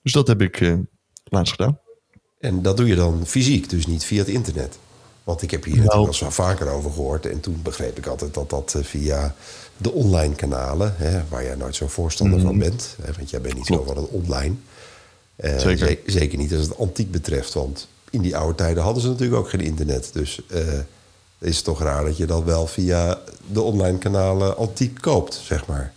Dus 0.01 0.11
dat 0.11 0.27
heb 0.27 0.41
ik 0.41 0.77
laatst 1.23 1.53
gedaan. 1.53 1.79
En 2.39 2.61
dat 2.61 2.77
doe 2.77 2.87
je 2.87 2.95
dan 2.95 3.25
fysiek, 3.25 3.69
dus 3.69 3.87
niet 3.87 4.05
via 4.05 4.19
het 4.19 4.27
internet. 4.27 4.79
Want 5.25 5.41
ik 5.41 5.51
heb 5.51 5.63
hier 5.63 5.75
Nou. 5.75 5.85
natuurlijk 5.85 6.19
wel 6.19 6.27
eens 6.27 6.37
wel 6.37 6.45
vaker 6.47 6.67
over 6.69 6.91
gehoord. 6.91 7.25
En 7.25 7.39
toen 7.39 7.59
begreep 7.63 7.97
ik 7.97 8.05
altijd 8.07 8.33
dat 8.33 8.49
dat 8.49 8.73
eh, 8.77 8.83
via 8.83 9.35
de 9.77 9.91
online 9.91 10.35
kanalen, 10.35 10.93
hè, 10.97 11.21
waar 11.29 11.43
jij 11.43 11.55
nooit 11.55 11.75
zo'n 11.75 11.89
voorstander 11.89 12.39
van 12.41 12.57
bent. 12.59 12.95
Hè, 13.01 13.11
want 13.17 13.29
jij 13.29 13.41
bent 13.41 13.55
niet 13.55 13.65
zo 13.65 13.75
Mhm. 13.75 13.85
Van 13.85 13.97
het 13.97 14.07
online. 14.09 14.55
Eh, 15.35 15.57
Zeker. 15.57 15.87
ze- 15.87 15.99
zeker 16.05 16.37
niet 16.37 16.53
als 16.53 16.61
het 16.67 16.77
antiek 16.77 17.11
betreft. 17.11 17.53
Want 17.53 17.87
in 18.09 18.21
die 18.21 18.37
oude 18.37 18.55
tijden 18.55 18.83
hadden 18.83 19.01
ze 19.01 19.07
natuurlijk 19.09 19.39
ook 19.41 19.49
geen 19.49 19.61
internet. 19.61 20.09
Dus 20.13 20.41
eh 20.49 20.61
is 21.39 21.55
het 21.55 21.65
toch 21.65 21.81
raar 21.81 22.05
dat 22.05 22.17
je 22.17 22.25
dan 22.25 22.43
wel 22.45 22.67
via 22.67 23.19
de 23.51 23.61
online 23.61 23.97
kanalen 23.97 24.57
antiek 24.57 25.01
koopt, 25.01 25.33
zeg 25.43 25.65
maar. 25.67 25.93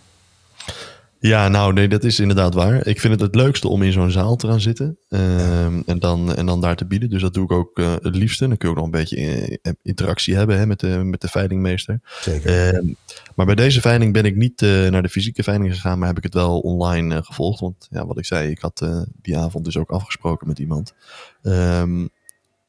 Ja, 1.20 1.48
nou 1.48 1.72
nee, 1.72 1.88
dat 1.88 2.04
is 2.04 2.20
inderdaad 2.20 2.54
waar. 2.54 2.86
Ik 2.86 3.00
vind 3.00 3.12
het 3.12 3.22
het 3.22 3.34
leukste 3.34 3.68
om 3.68 3.82
in 3.82 3.92
zo'n 3.92 4.10
zaal 4.10 4.36
te 4.36 4.46
gaan 4.46 4.60
zitten 4.60 4.98
ehm, 5.08 5.80
en, 5.86 5.98
dan, 5.98 6.34
en 6.34 6.46
dan 6.46 6.60
daar 6.60 6.76
te 6.76 6.86
bieden. 6.86 7.10
Dus 7.10 7.22
dat 7.22 7.34
doe 7.34 7.44
ik 7.44 7.52
ook 7.52 7.78
eh, 7.78 7.94
het 8.02 8.16
liefste. 8.16 8.48
Dan 8.48 8.56
kun 8.56 8.68
je 8.68 8.74
ook 8.74 8.80
nog 8.80 8.92
een 8.92 9.00
beetje 9.00 9.58
eh, 9.62 9.72
interactie 9.82 10.36
hebben 10.36 10.58
hè, 10.58 10.66
met, 10.66 10.80
de, 10.80 10.88
met 10.88 11.20
de 11.20 11.28
veilingmeester. 11.28 12.00
Zeker. 12.20 12.74
Ehm, 12.74 12.86
maar 13.34 13.46
bij 13.46 13.54
deze 13.54 13.80
veiling 13.80 14.12
ben 14.12 14.24
ik 14.24 14.36
niet 14.36 14.62
eh, 14.62 14.88
naar 14.88 15.02
de 15.02 15.08
fysieke 15.08 15.42
veiling 15.42 15.74
gegaan, 15.74 15.98
maar 15.98 16.08
heb 16.08 16.16
ik 16.16 16.22
het 16.22 16.34
wel 16.34 16.58
online 16.58 17.14
eh, 17.14 17.22
gevolgd. 17.22 17.60
Want 17.60 17.86
ja, 17.90 18.06
wat 18.06 18.18
ik 18.18 18.24
zei, 18.24 18.50
ik 18.50 18.58
had 18.58 18.80
eh, 18.82 19.02
die 19.22 19.38
avond 19.38 19.64
dus 19.64 19.76
ook 19.76 19.90
afgesproken 19.90 20.48
met 20.48 20.58
iemand. 20.58 20.94
Ehm, 21.42 22.06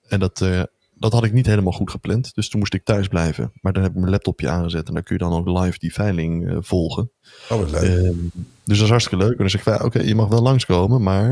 en 0.08 0.20
dat, 0.20 0.42
eh, 0.42 0.64
dat 1.00 1.14
had 1.14 1.24
ik 1.24 1.34
niet 1.34 1.46
helemaal 1.46 1.74
goed 1.74 1.92
gepland. 1.92 2.36
Dus 2.36 2.50
toen 2.50 2.60
moest 2.60 2.74
ik 2.74 2.84
thuis 2.84 3.08
blijven. 3.08 3.52
Maar 3.62 3.74
dan 3.74 3.84
heb 3.84 3.92
ik 3.92 3.98
mijn 3.98 4.12
laptopje 4.12 4.50
aangezet 4.50 4.88
en 4.88 4.94
dan 4.94 5.04
kun 5.04 5.16
je 5.16 5.24
dan 5.24 5.34
ook 5.34 5.64
live 5.64 5.80
die 5.80 5.94
veiling 5.94 6.50
eh, 6.50 6.58
volgen. 6.60 7.12
oh, 7.50 7.60
wat 7.60 7.72
leuk. 7.72 7.82
Ehm, 7.82 8.18
dus 8.64 8.78
dat 8.78 8.86
is 8.86 8.90
hartstikke 8.90 9.24
leuk. 9.24 9.32
En 9.32 9.38
dan 9.38 9.50
zeg 9.50 9.60
ik 9.60 9.68
ja, 9.68 9.86
oké, 9.86 10.02
je 10.02 10.16
mag 10.16 10.28
wel 10.28 10.42
langskomen, 10.42 11.04
maar... 11.04 11.32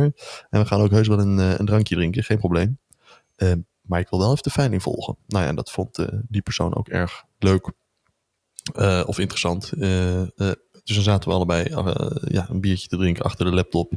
En 0.50 0.60
we 0.62 0.66
gaan 0.66 0.82
ook 0.82 0.92
heus 0.92 1.08
wel 1.08 1.20
een, 1.20 1.40
eh, 1.40 1.58
een 1.58 1.66
drankje 1.66 1.96
drinken, 1.96 2.24
geen 2.24 2.38
probleem. 2.38 2.80
Ehm, 3.36 3.60
maar 3.82 4.00
ik 4.00 4.10
wil 4.10 4.20
wel 4.20 4.32
even 4.32 4.44
de 4.44 4.50
veiling 4.50 4.82
volgen. 4.82 5.18
Nou 5.28 5.44
ja, 5.44 5.50
en 5.50 5.56
dat 5.56 5.72
vond 5.72 5.98
eh, 5.98 6.08
die 6.28 6.42
persoon 6.42 6.76
ook 6.76 6.88
erg 6.88 7.24
leuk. 7.40 7.72
of 9.06 9.20
interessant. 9.20 9.72
Dus 10.88 10.96
dan 10.96 11.06
zaten 11.06 11.30
we 11.30 11.36
allebei 11.36 11.64
eh, 11.64 12.06
ja, 12.28 12.48
een 12.50 12.60
biertje 12.60 12.88
te 12.88 12.98
drinken 12.98 13.24
achter 13.24 13.46
de 13.46 13.52
laptop. 13.52 13.92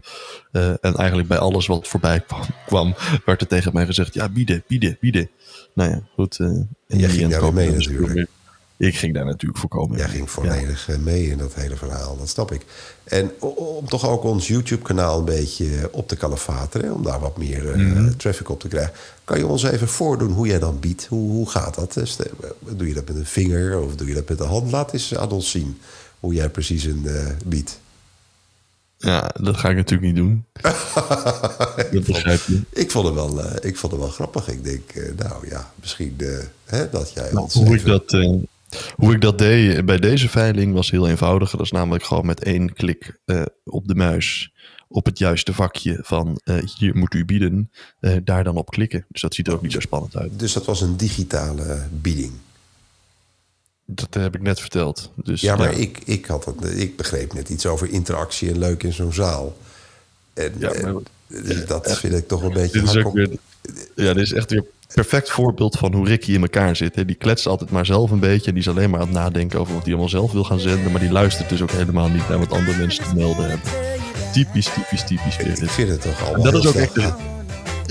Eh, 0.53 0.68
en 0.68 0.94
eigenlijk 0.94 1.29
bij 1.29 1.38
alles 1.38 1.66
wat 1.66 1.88
voorbij 1.88 2.20
kwam, 2.20 2.44
kwam, 2.66 2.94
werd 3.24 3.40
er 3.40 3.46
tegen 3.46 3.72
mij 3.72 3.87
gezegd... 3.87 4.14
Ja, 4.14 4.29
bieden, 4.29 4.64
bieden, 4.66 4.96
bieden. 5.00 5.31
Nou 5.72 5.90
ja, 5.90 6.00
goed. 6.14 6.38
eh, 6.38 6.46
in 6.87 6.98
jij 6.98 7.09
ging 7.09 7.31
daar 7.31 7.53
mee 7.53 7.72
dus 7.72 7.87
natuurlijk. 7.87 8.29
Ik 8.76 8.96
ging 8.96 9.14
daar 9.14 9.24
natuurlijk 9.24 9.61
voor 9.61 9.68
komen. 9.68 9.98
Jij 9.98 10.09
ging 10.09 10.31
volledig 10.31 10.88
mee 10.98 11.26
in 11.26 11.38
dat 11.38 11.55
hele 11.55 11.76
verhaal, 11.76 12.16
dat 12.18 12.29
snap 12.29 12.53
ik. 12.53 12.64
En 13.05 13.31
om 13.40 13.88
toch 13.88 14.09
ook 14.09 14.22
ons 14.22 14.48
YouTube-kanaal 14.48 15.18
een 15.18 15.24
beetje 15.24 15.88
op 15.92 16.09
te 16.09 16.16
kalefateren, 16.16 16.87
hè, 16.87 16.92
om 16.92 17.03
daar 17.03 17.20
wat 17.20 17.37
meer 17.37 17.70
eh, 17.70 18.07
traffic 18.07 18.48
op 18.48 18.61
te 18.61 18.68
krijgen, 18.68 18.92
kan 19.24 19.38
je 19.38 19.46
ons 19.46 19.62
even 19.62 19.88
voordoen 19.88 20.33
hoe 20.33 20.46
jij 20.46 20.59
dan 20.59 20.81
biedt? 20.81 21.07
Hoe, 21.07 21.31
hoe 21.31 21.50
gaat 21.50 21.74
dat? 21.74 21.94
Doe 22.76 22.88
je 22.88 22.94
dat 22.94 23.09
met 23.09 23.16
een 23.16 23.26
vinger 23.26 23.81
of 23.81 23.96
doe 23.96 24.09
je 24.09 24.14
dat 24.14 24.29
met 24.29 24.38
de 24.38 24.44
hand? 24.44 24.70
Laat 24.70 24.92
eens 24.92 25.16
aan 25.16 25.31
ons 25.31 25.50
zien 25.50 25.79
hoe 26.20 26.35
jij 26.35 26.48
precies 26.48 26.85
een 26.85 27.06
eh 27.06 27.26
biedt. 27.44 27.80
Ja, 28.96 29.35
dat 29.40 29.56
ga 29.56 29.68
ik 29.68 29.76
natuurlijk 29.76 30.12
niet 30.12 30.16
doen. 30.16 30.44
dat 31.92 32.04
begrijp 32.06 32.40
je. 32.46 32.61
Ik 32.72 32.90
vond 32.90 33.06
het 33.06 33.14
wel, 33.14 33.44
eh, 33.44 33.68
ik 33.68 33.76
vond 33.76 33.92
het 33.92 34.00
wel 34.00 34.11
grappig. 34.11 34.48
Ik 34.48 34.64
denk, 34.64 34.90
eh, 34.90 35.12
nou 35.16 35.48
ja, 35.48 35.72
misschien 35.80 36.16
hè, 36.64 36.90
dat 36.90 37.12
jij 37.12 37.33
Nou, 37.33 37.48
hoe, 37.52 37.74
ik 37.74 37.85
dat, 37.85 38.11
hoe 38.94 39.14
ik 39.14 39.20
dat 39.20 39.38
deed 39.38 39.85
bij 39.85 39.98
deze 39.98 40.28
veiling 40.28 40.74
was 40.74 40.90
heel 40.90 41.09
eenvoudig. 41.09 41.50
Dat 41.50 41.61
is 41.61 41.70
namelijk 41.70 42.04
gewoon 42.04 42.26
met 42.26 42.42
één 42.42 42.72
klik 42.72 43.20
op 43.64 43.88
de 43.88 43.94
muis 43.94 44.52
op 44.88 45.04
het 45.04 45.18
juiste 45.18 45.54
vakje 45.54 45.98
van 46.02 46.40
hier 46.78 46.96
moet 46.96 47.14
u 47.14 47.24
bieden, 47.24 47.70
daar 48.24 48.44
dan 48.44 48.56
op 48.56 48.70
klikken. 48.70 49.04
Dus 49.09 49.20
dat 49.20 49.35
ziet 49.35 49.46
er 49.46 49.52
ook 49.52 49.62
niet 49.62 49.72
zo 49.72 49.80
spannend 49.80 50.16
uit. 50.16 50.38
Dus 50.38 50.52
dat 50.52 50.64
was 50.64 50.80
een 50.80 50.96
digitale 50.96 51.87
bieding. 51.90 52.33
Dat 53.94 54.14
heb 54.22 54.35
ik 54.35 54.42
net 54.42 54.61
verteld. 54.61 55.11
Dus, 55.14 55.40
Ja, 55.40 55.57
maar 55.57 55.72
Ik, 55.79 55.98
ik, 56.05 56.26
had 56.26 56.44
het, 56.44 56.79
ik 56.79 56.96
begreep 56.96 57.33
net 57.35 57.48
iets 57.48 57.66
over 57.66 57.90
interactie 57.90 58.50
en 58.50 58.59
leuk 58.59 58.83
in 58.83 58.92
zo'n 58.92 59.12
zaal. 59.12 59.57
En, 60.35 60.53
Ja, 60.59 60.70
eh, 60.70 60.83
maar 60.83 60.92
goed. 60.92 61.68
dat 61.68 61.98
vind 61.98 62.14
ik 62.14 62.29
toch 62.29 62.42
een 62.42 62.53
beetje 62.53 62.81
Dit 62.81 62.88
is, 62.88 62.94
hak 62.94 62.98
ook 63.07 63.07
op- 63.07 63.14
weer, 63.14 63.29
ja, 63.94 64.12
dit 64.14 64.22
is 64.22 64.33
echt 64.33 64.50
weer 64.50 64.59
een 64.59 64.94
perfect 64.94 65.31
voorbeeld 65.31 65.79
van 65.79 65.94
hoe 65.94 66.07
Ricky 66.07 66.33
in 66.33 66.40
elkaar 66.42 66.76
zit. 66.76 66.94
Hè. 66.94 67.05
Die 67.05 67.16
kletst 67.16 67.46
altijd 67.46 67.70
maar 67.70 67.87
zelf 67.87 68.11
een 68.11 68.20
beetje. 68.20 68.46
En 68.46 68.53
die 68.55 68.62
is 68.62 68.68
alleen 68.68 68.90
maar 68.90 69.00
aan 69.00 69.07
het 69.07 69.16
nadenken 69.16 69.61
over 69.61 69.72
wat 69.74 69.83
hij 69.83 69.92
allemaal 69.92 70.11
zelf 70.11 70.33
wil 70.33 70.44
gaan 70.44 70.61
zenden. 70.61 70.90
Maar 70.90 71.00
die 71.00 71.11
luistert 71.12 71.48
dus 71.48 71.62
ook 71.62 71.70
helemaal 71.70 72.09
niet 72.09 72.29
naar 72.29 72.38
wat 72.38 72.53
andere 72.53 72.79
mensen 72.79 73.05
te 73.05 73.14
melden 73.14 73.48
hebben. 73.50 73.70
Typisch, 74.33 74.68
typisch, 74.74 75.05
typisch 75.07 75.37
weer. 75.37 75.62
Ik 75.62 75.70
vind 75.70 75.88
het 75.88 76.00
toch 76.00 76.20
allemaal 76.26 76.46
En 76.46 76.53
dat 76.53 76.62
is 76.62 76.68
ook 76.68 76.74
echt 76.74 76.92
slecht. 76.92 77.14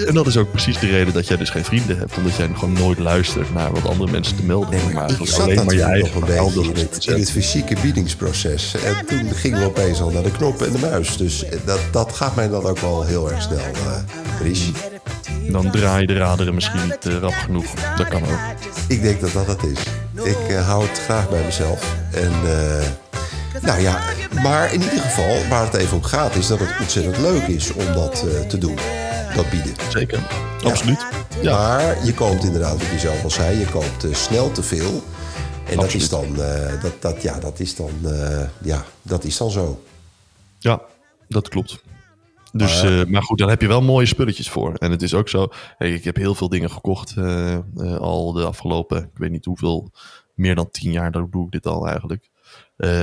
En 0.08 0.14
dat 0.14 0.28
is 0.28 0.38
ook 0.38 0.52
precies 0.52 0.80
de 0.80 0.88
reden 0.88 1.14
dat 1.14 1.28
jij 1.28 1.38
dus 1.38 1.50
geen 1.50 1.66
vrienden 1.66 1.98
hebt. 1.98 2.18
Omdat 2.18 2.36
jij 2.36 2.50
gewoon 2.54 2.74
nooit 2.74 3.00
luistert 3.00 3.54
naar 3.54 3.72
wat 3.72 3.88
andere 3.88 4.12
mensen 4.12 4.36
te 4.36 4.44
melden 4.44 4.70
Nee, 4.70 4.94
maar 4.94 5.10
ik 5.10 5.28
zat 5.28 5.40
alleen 5.40 5.66
maar 5.66 5.76
je 5.76 5.82
eigen 5.82 6.20
nog 6.20 6.30
een 6.30 6.64
in 6.64 6.76
het, 6.76 7.06
in 7.06 7.20
het 7.20 7.32
fysieke 7.32 7.76
biedingsproces. 7.82 8.76
En 8.84 9.06
toen 9.06 9.32
gingen 9.32 9.60
we 9.60 9.66
opeens 9.66 10.02
al 10.02 10.10
naar 10.10 10.24
de 10.24 10.32
knop 10.32 10.62
en 10.62 10.72
de 10.72 10.80
muis. 10.80 11.18
Dus 11.18 11.44
dat, 11.66 11.80
dat 11.92 12.14
gaat 12.14 12.36
mij 12.36 12.48
dan 12.48 12.64
ook 12.64 12.80
wel 12.80 13.04
heel 13.04 13.32
erg 13.32 13.42
snel, 13.42 13.58
eh 13.60 14.42
Ries. 14.42 14.72
Dan 15.52 15.72
draai 15.72 16.02
je 16.02 16.08
de 16.08 16.18
raderen 16.18 16.54
misschien 16.54 16.84
niet 16.84 17.06
eh, 17.06 17.18
rap 17.18 17.34
genoeg. 17.34 17.74
Dat 17.98 18.08
kan 18.08 18.22
ook. 18.22 18.40
Ik 18.88 19.02
denk 19.02 19.22
dat 19.22 19.34
dat 19.34 19.48
het 19.48 19.64
is. 19.64 19.80
Ik 20.24 20.50
eh, 20.50 20.68
hou 20.68 20.88
het 20.88 21.00
graag 21.00 21.30
bij 21.30 21.44
mezelf. 21.44 21.96
En 22.12 22.32
eh, 22.32 22.86
nou 23.62 23.82
ja, 23.82 24.00
maar 24.44 24.74
in 24.74 24.82
ieder 24.82 25.00
geval, 25.00 25.48
waar 25.50 25.66
het 25.66 25.74
even 25.74 25.98
om 25.98 26.04
gaat, 26.04 26.36
is 26.36 26.48
dat 26.48 26.60
het 26.60 26.70
ontzettend 26.80 27.18
leuk 27.18 27.48
is 27.48 27.74
om 27.74 27.94
dat 27.94 28.26
te 28.50 28.58
doen. 28.58 28.78
Dat 29.36 29.50
bieden. 29.50 29.74
Zeker. 29.90 30.20
Absoluut. 30.64 31.06
Ja. 31.42 31.58
Maar 31.58 32.06
je 32.06 32.14
koopt 32.14 32.44
inderdaad, 32.44 32.78
wat 32.78 32.88
je 32.88 33.00
zelf 33.00 33.24
al 33.24 33.30
zei, 33.30 33.58
je 33.60 33.66
koopt 33.66 34.04
eh, 34.04 34.14
snel 34.14 34.52
te 34.52 34.64
veel. 34.64 35.04
En 35.66 35.78
dat 35.78 35.94
is 35.94 36.10
dan, 36.10 36.42
eh, 36.42 36.82
dat, 36.82 37.02
dat, 37.02 37.22
ja, 37.22 37.40
dat 37.40 37.60
is 37.60 37.76
dan, 37.76 37.92
eh, 38.04 38.48
ja, 38.64 38.86
dat 39.02 39.24
is 39.24 39.38
dan 39.38 39.52
zo. 39.52 39.84
Ja, 40.60 40.82
dat 41.28 41.50
klopt. 41.50 41.84
Dus, 42.52 42.84
Maar- 43.08 43.24
goed, 43.24 43.38
dan 43.38 43.50
heb 43.50 43.62
je 43.62 43.68
wel 43.68 43.82
mooie 43.82 44.06
spulletjes 44.06 44.50
voor. 44.50 44.74
En 44.74 44.92
het 44.92 45.02
is 45.02 45.14
ook 45.14 45.30
zo, 45.30 45.48
hey, 45.78 45.94
ik 45.94 46.04
heb 46.04 46.16
heel 46.16 46.36
veel 46.36 46.50
dingen 46.50 46.72
gekocht 46.72 47.14
al 48.00 48.32
de 48.34 48.46
afgelopen, 48.46 48.98
ik 49.04 49.18
weet 49.18 49.32
niet 49.32 49.46
hoeveel, 49.46 49.92
meer 50.34 50.56
dan 50.56 50.70
tien 50.72 50.92
jaar 50.92 51.12
doe 51.12 51.46
ik 51.46 51.52
dit 51.52 51.66
al 51.68 51.88
eigenlijk. 51.88 52.30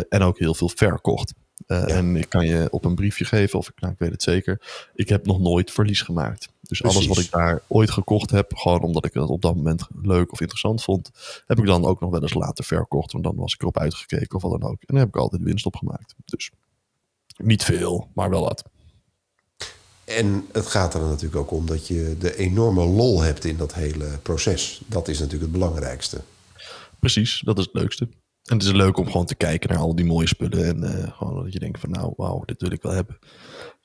En 0.08 0.22
ook 0.22 0.38
heel 0.38 0.54
veel 0.54 0.70
verkocht. 0.74 1.34
Eh, 1.66 1.96
En 1.96 2.16
ik 2.16 2.28
kan 2.28 2.46
je 2.46 2.68
op 2.70 2.84
een 2.84 2.94
briefje 2.94 3.24
geven, 3.24 3.58
of 3.58 3.68
ik, 3.68 3.80
nou, 3.80 3.92
ik 3.92 3.98
weet 3.98 4.10
het 4.10 4.22
zeker, 4.22 4.88
ik 4.94 5.08
heb 5.08 5.26
nog 5.26 5.40
nooit 5.40 5.70
verlies 5.70 6.02
gemaakt. 6.02 6.48
Dus 6.60 6.82
alles 6.82 7.06
wat 7.06 7.18
ik 7.18 7.30
daar 7.30 7.62
ooit 7.68 7.90
gekocht 7.90 8.30
heb, 8.30 8.56
gewoon 8.56 8.82
omdat 8.82 9.04
ik 9.04 9.14
het 9.14 9.28
op 9.28 9.42
dat 9.42 9.54
moment 9.54 9.86
leuk 10.02 10.32
of 10.32 10.40
interessant 10.40 10.82
vond, 10.82 11.10
heb 11.46 11.58
ik 11.58 11.66
dan 11.66 11.84
ook 11.84 12.00
nog 12.00 12.10
wel 12.10 12.22
eens 12.22 12.34
later 12.34 12.64
verkocht. 12.64 13.12
Want 13.12 13.24
dan 13.24 13.36
was 13.36 13.54
ik 13.54 13.60
erop 13.60 13.78
uitgekeken 13.78 14.36
of 14.36 14.42
wat 14.42 14.60
dan 14.60 14.70
ook. 14.70 14.80
En 14.80 14.86
dan 14.86 14.96
heb 14.96 15.08
ik 15.08 15.16
altijd 15.16 15.42
winst 15.42 15.66
opgemaakt. 15.66 16.14
Dus 16.24 16.50
niet 17.36 17.64
veel, 17.64 18.08
maar 18.14 18.30
wel 18.30 18.42
wat. 18.42 18.64
En 20.04 20.46
het 20.52 20.66
gaat 20.66 20.94
er 20.94 21.00
natuurlijk 21.00 21.36
ook 21.36 21.50
om 21.50 21.66
dat 21.66 21.86
je 21.86 22.16
de 22.18 22.36
enorme 22.36 22.84
lol 22.84 23.20
hebt 23.20 23.44
in 23.44 23.56
dat 23.56 23.74
hele 23.74 24.18
proces. 24.22 24.80
Dat 24.86 25.08
is 25.08 25.18
natuurlijk 25.18 25.52
het 25.52 25.60
belangrijkste. 25.60 26.20
Precies, 27.00 27.42
dat 27.44 27.58
is 27.58 27.64
het 27.64 27.74
leukste. 27.74 28.08
En 28.46 28.56
het 28.56 28.66
is 28.66 28.72
leuk 28.72 28.96
om 28.96 29.06
gewoon 29.06 29.26
te 29.26 29.34
kijken 29.34 29.70
naar 29.70 29.78
al 29.78 29.94
die 29.94 30.04
mooie 30.04 30.26
spullen. 30.26 30.64
En 30.66 30.82
eh, 30.82 31.12
gewoon 31.16 31.44
dat 31.44 31.52
je 31.52 31.58
denkt 31.58 31.80
van 31.80 31.90
nou, 31.90 32.12
wauw, 32.16 32.42
dit 32.44 32.60
wil 32.60 32.72
ik 32.72 32.82
wel 32.82 32.92
hebben. 32.92 33.18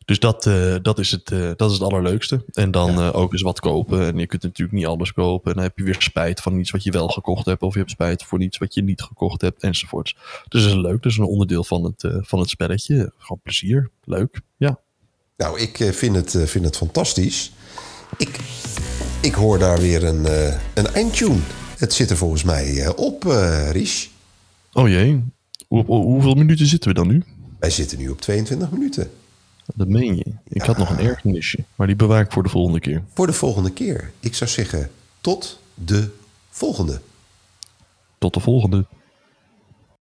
Dus 0.06 0.20
dat, 0.20 0.46
eh, 0.46 0.76
dat, 0.82 1.00
is, 1.00 1.12
het, 1.12 1.32
eh, 1.32 1.52
dat 1.56 1.72
is 1.72 1.80
het 1.80 1.92
allerleukste. 1.92 2.46
En 2.52 2.72
dan 2.72 2.98
ook 3.14 3.32
eens 3.32 3.42
wat 3.42 3.60
kopen. 3.60 4.02
En 4.02 4.18
je 4.18 4.28
kunt 4.28 4.44
natuurlijk 4.44 4.78
niet 4.78 4.88
alles 4.88 5.14
kopen. 5.14 5.50
En 5.50 5.56
dan 5.56 5.64
heb 5.64 5.78
je 5.78 5.84
weer 5.84 5.96
spijt 6.00 6.42
van 6.42 6.60
iets 6.60 6.72
wat 6.72 6.84
je 6.84 6.92
wel 6.92 7.08
gekocht 7.08 7.46
hebt. 7.46 7.62
Of 7.62 7.74
je 7.74 7.80
hebt 7.80 7.92
spijt 7.92 8.24
voor 8.24 8.42
iets 8.42 8.58
wat 8.58 8.74
je 8.74 8.84
niet 8.84 9.02
gekocht 9.02 9.42
hebt. 9.42 9.62
Enzovoorts. 9.62 10.16
Dus 10.48 10.64
dat 10.64 10.72
is 10.72 10.78
leuk. 10.78 11.02
Dat 11.02 11.12
is 11.12 11.18
een 11.18 11.24
onderdeel 11.24 11.64
van 11.64 11.84
het, 11.84 12.08
van 12.22 12.40
het 12.40 12.50
spelletje. 12.50 13.14
Gewoon 13.18 13.42
plezier. 13.44 13.90
Leuk. 14.04 14.42
Ja. 14.58 14.80
Nou, 15.38 15.60
ik 15.60 15.78
vind 15.92 16.16
het, 16.16 16.50
vind 16.50 16.66
het 16.66 16.78
fantastisch. 16.78 17.52
Ik, 18.18 18.40
ik 19.22 19.34
hoor 19.34 19.60
daar 19.60 19.80
weer 19.80 20.04
een, 20.04 20.26
een 20.74 20.88
eindtune. 20.88 21.40
Het 21.78 21.94
zit 21.94 22.10
er 22.10 22.18
volgens 22.18 22.44
mij 22.44 22.96
op, 22.96 23.24
Ries. 23.72 24.11
Oh 24.74 24.88
jee. 24.88 25.24
Hoe, 25.68 25.86
hoe- 25.86 26.04
hoeveel 26.04 26.34
minuten 26.34 26.66
zitten 26.66 26.90
we 26.90 26.96
dan 26.96 27.08
nu? 27.08 27.24
Wij 27.60 27.70
zitten 27.70 27.98
nu 27.98 28.10
op 28.10 28.22
22 28.22 28.72
minuten. 28.72 29.12
Dat 29.76 29.88
meen 29.88 30.16
je. 30.16 30.26
Ik 30.48 30.62
had 30.62 30.78
nog 30.78 30.90
een 30.90 31.00
ergernisje. 31.00 31.64
Maar 31.76 31.88
die 31.88 31.96
bewaar 31.96 32.22
ik 32.22 32.32
voor 32.32 32.44
de 32.44 32.50
volgende 32.50 32.80
keer. 32.80 33.04
Voor 33.14 33.28
de 33.28 33.34
volgende 33.34 33.72
keer. 33.72 34.12
Ik 34.20 34.36
zou 34.36 34.50
zeggen, 34.50 34.90
tot 35.22 35.60
de 35.74 36.10
volgende. 36.50 37.02
Tot 38.18 38.34
de 38.34 38.40
volgende. 38.40 38.86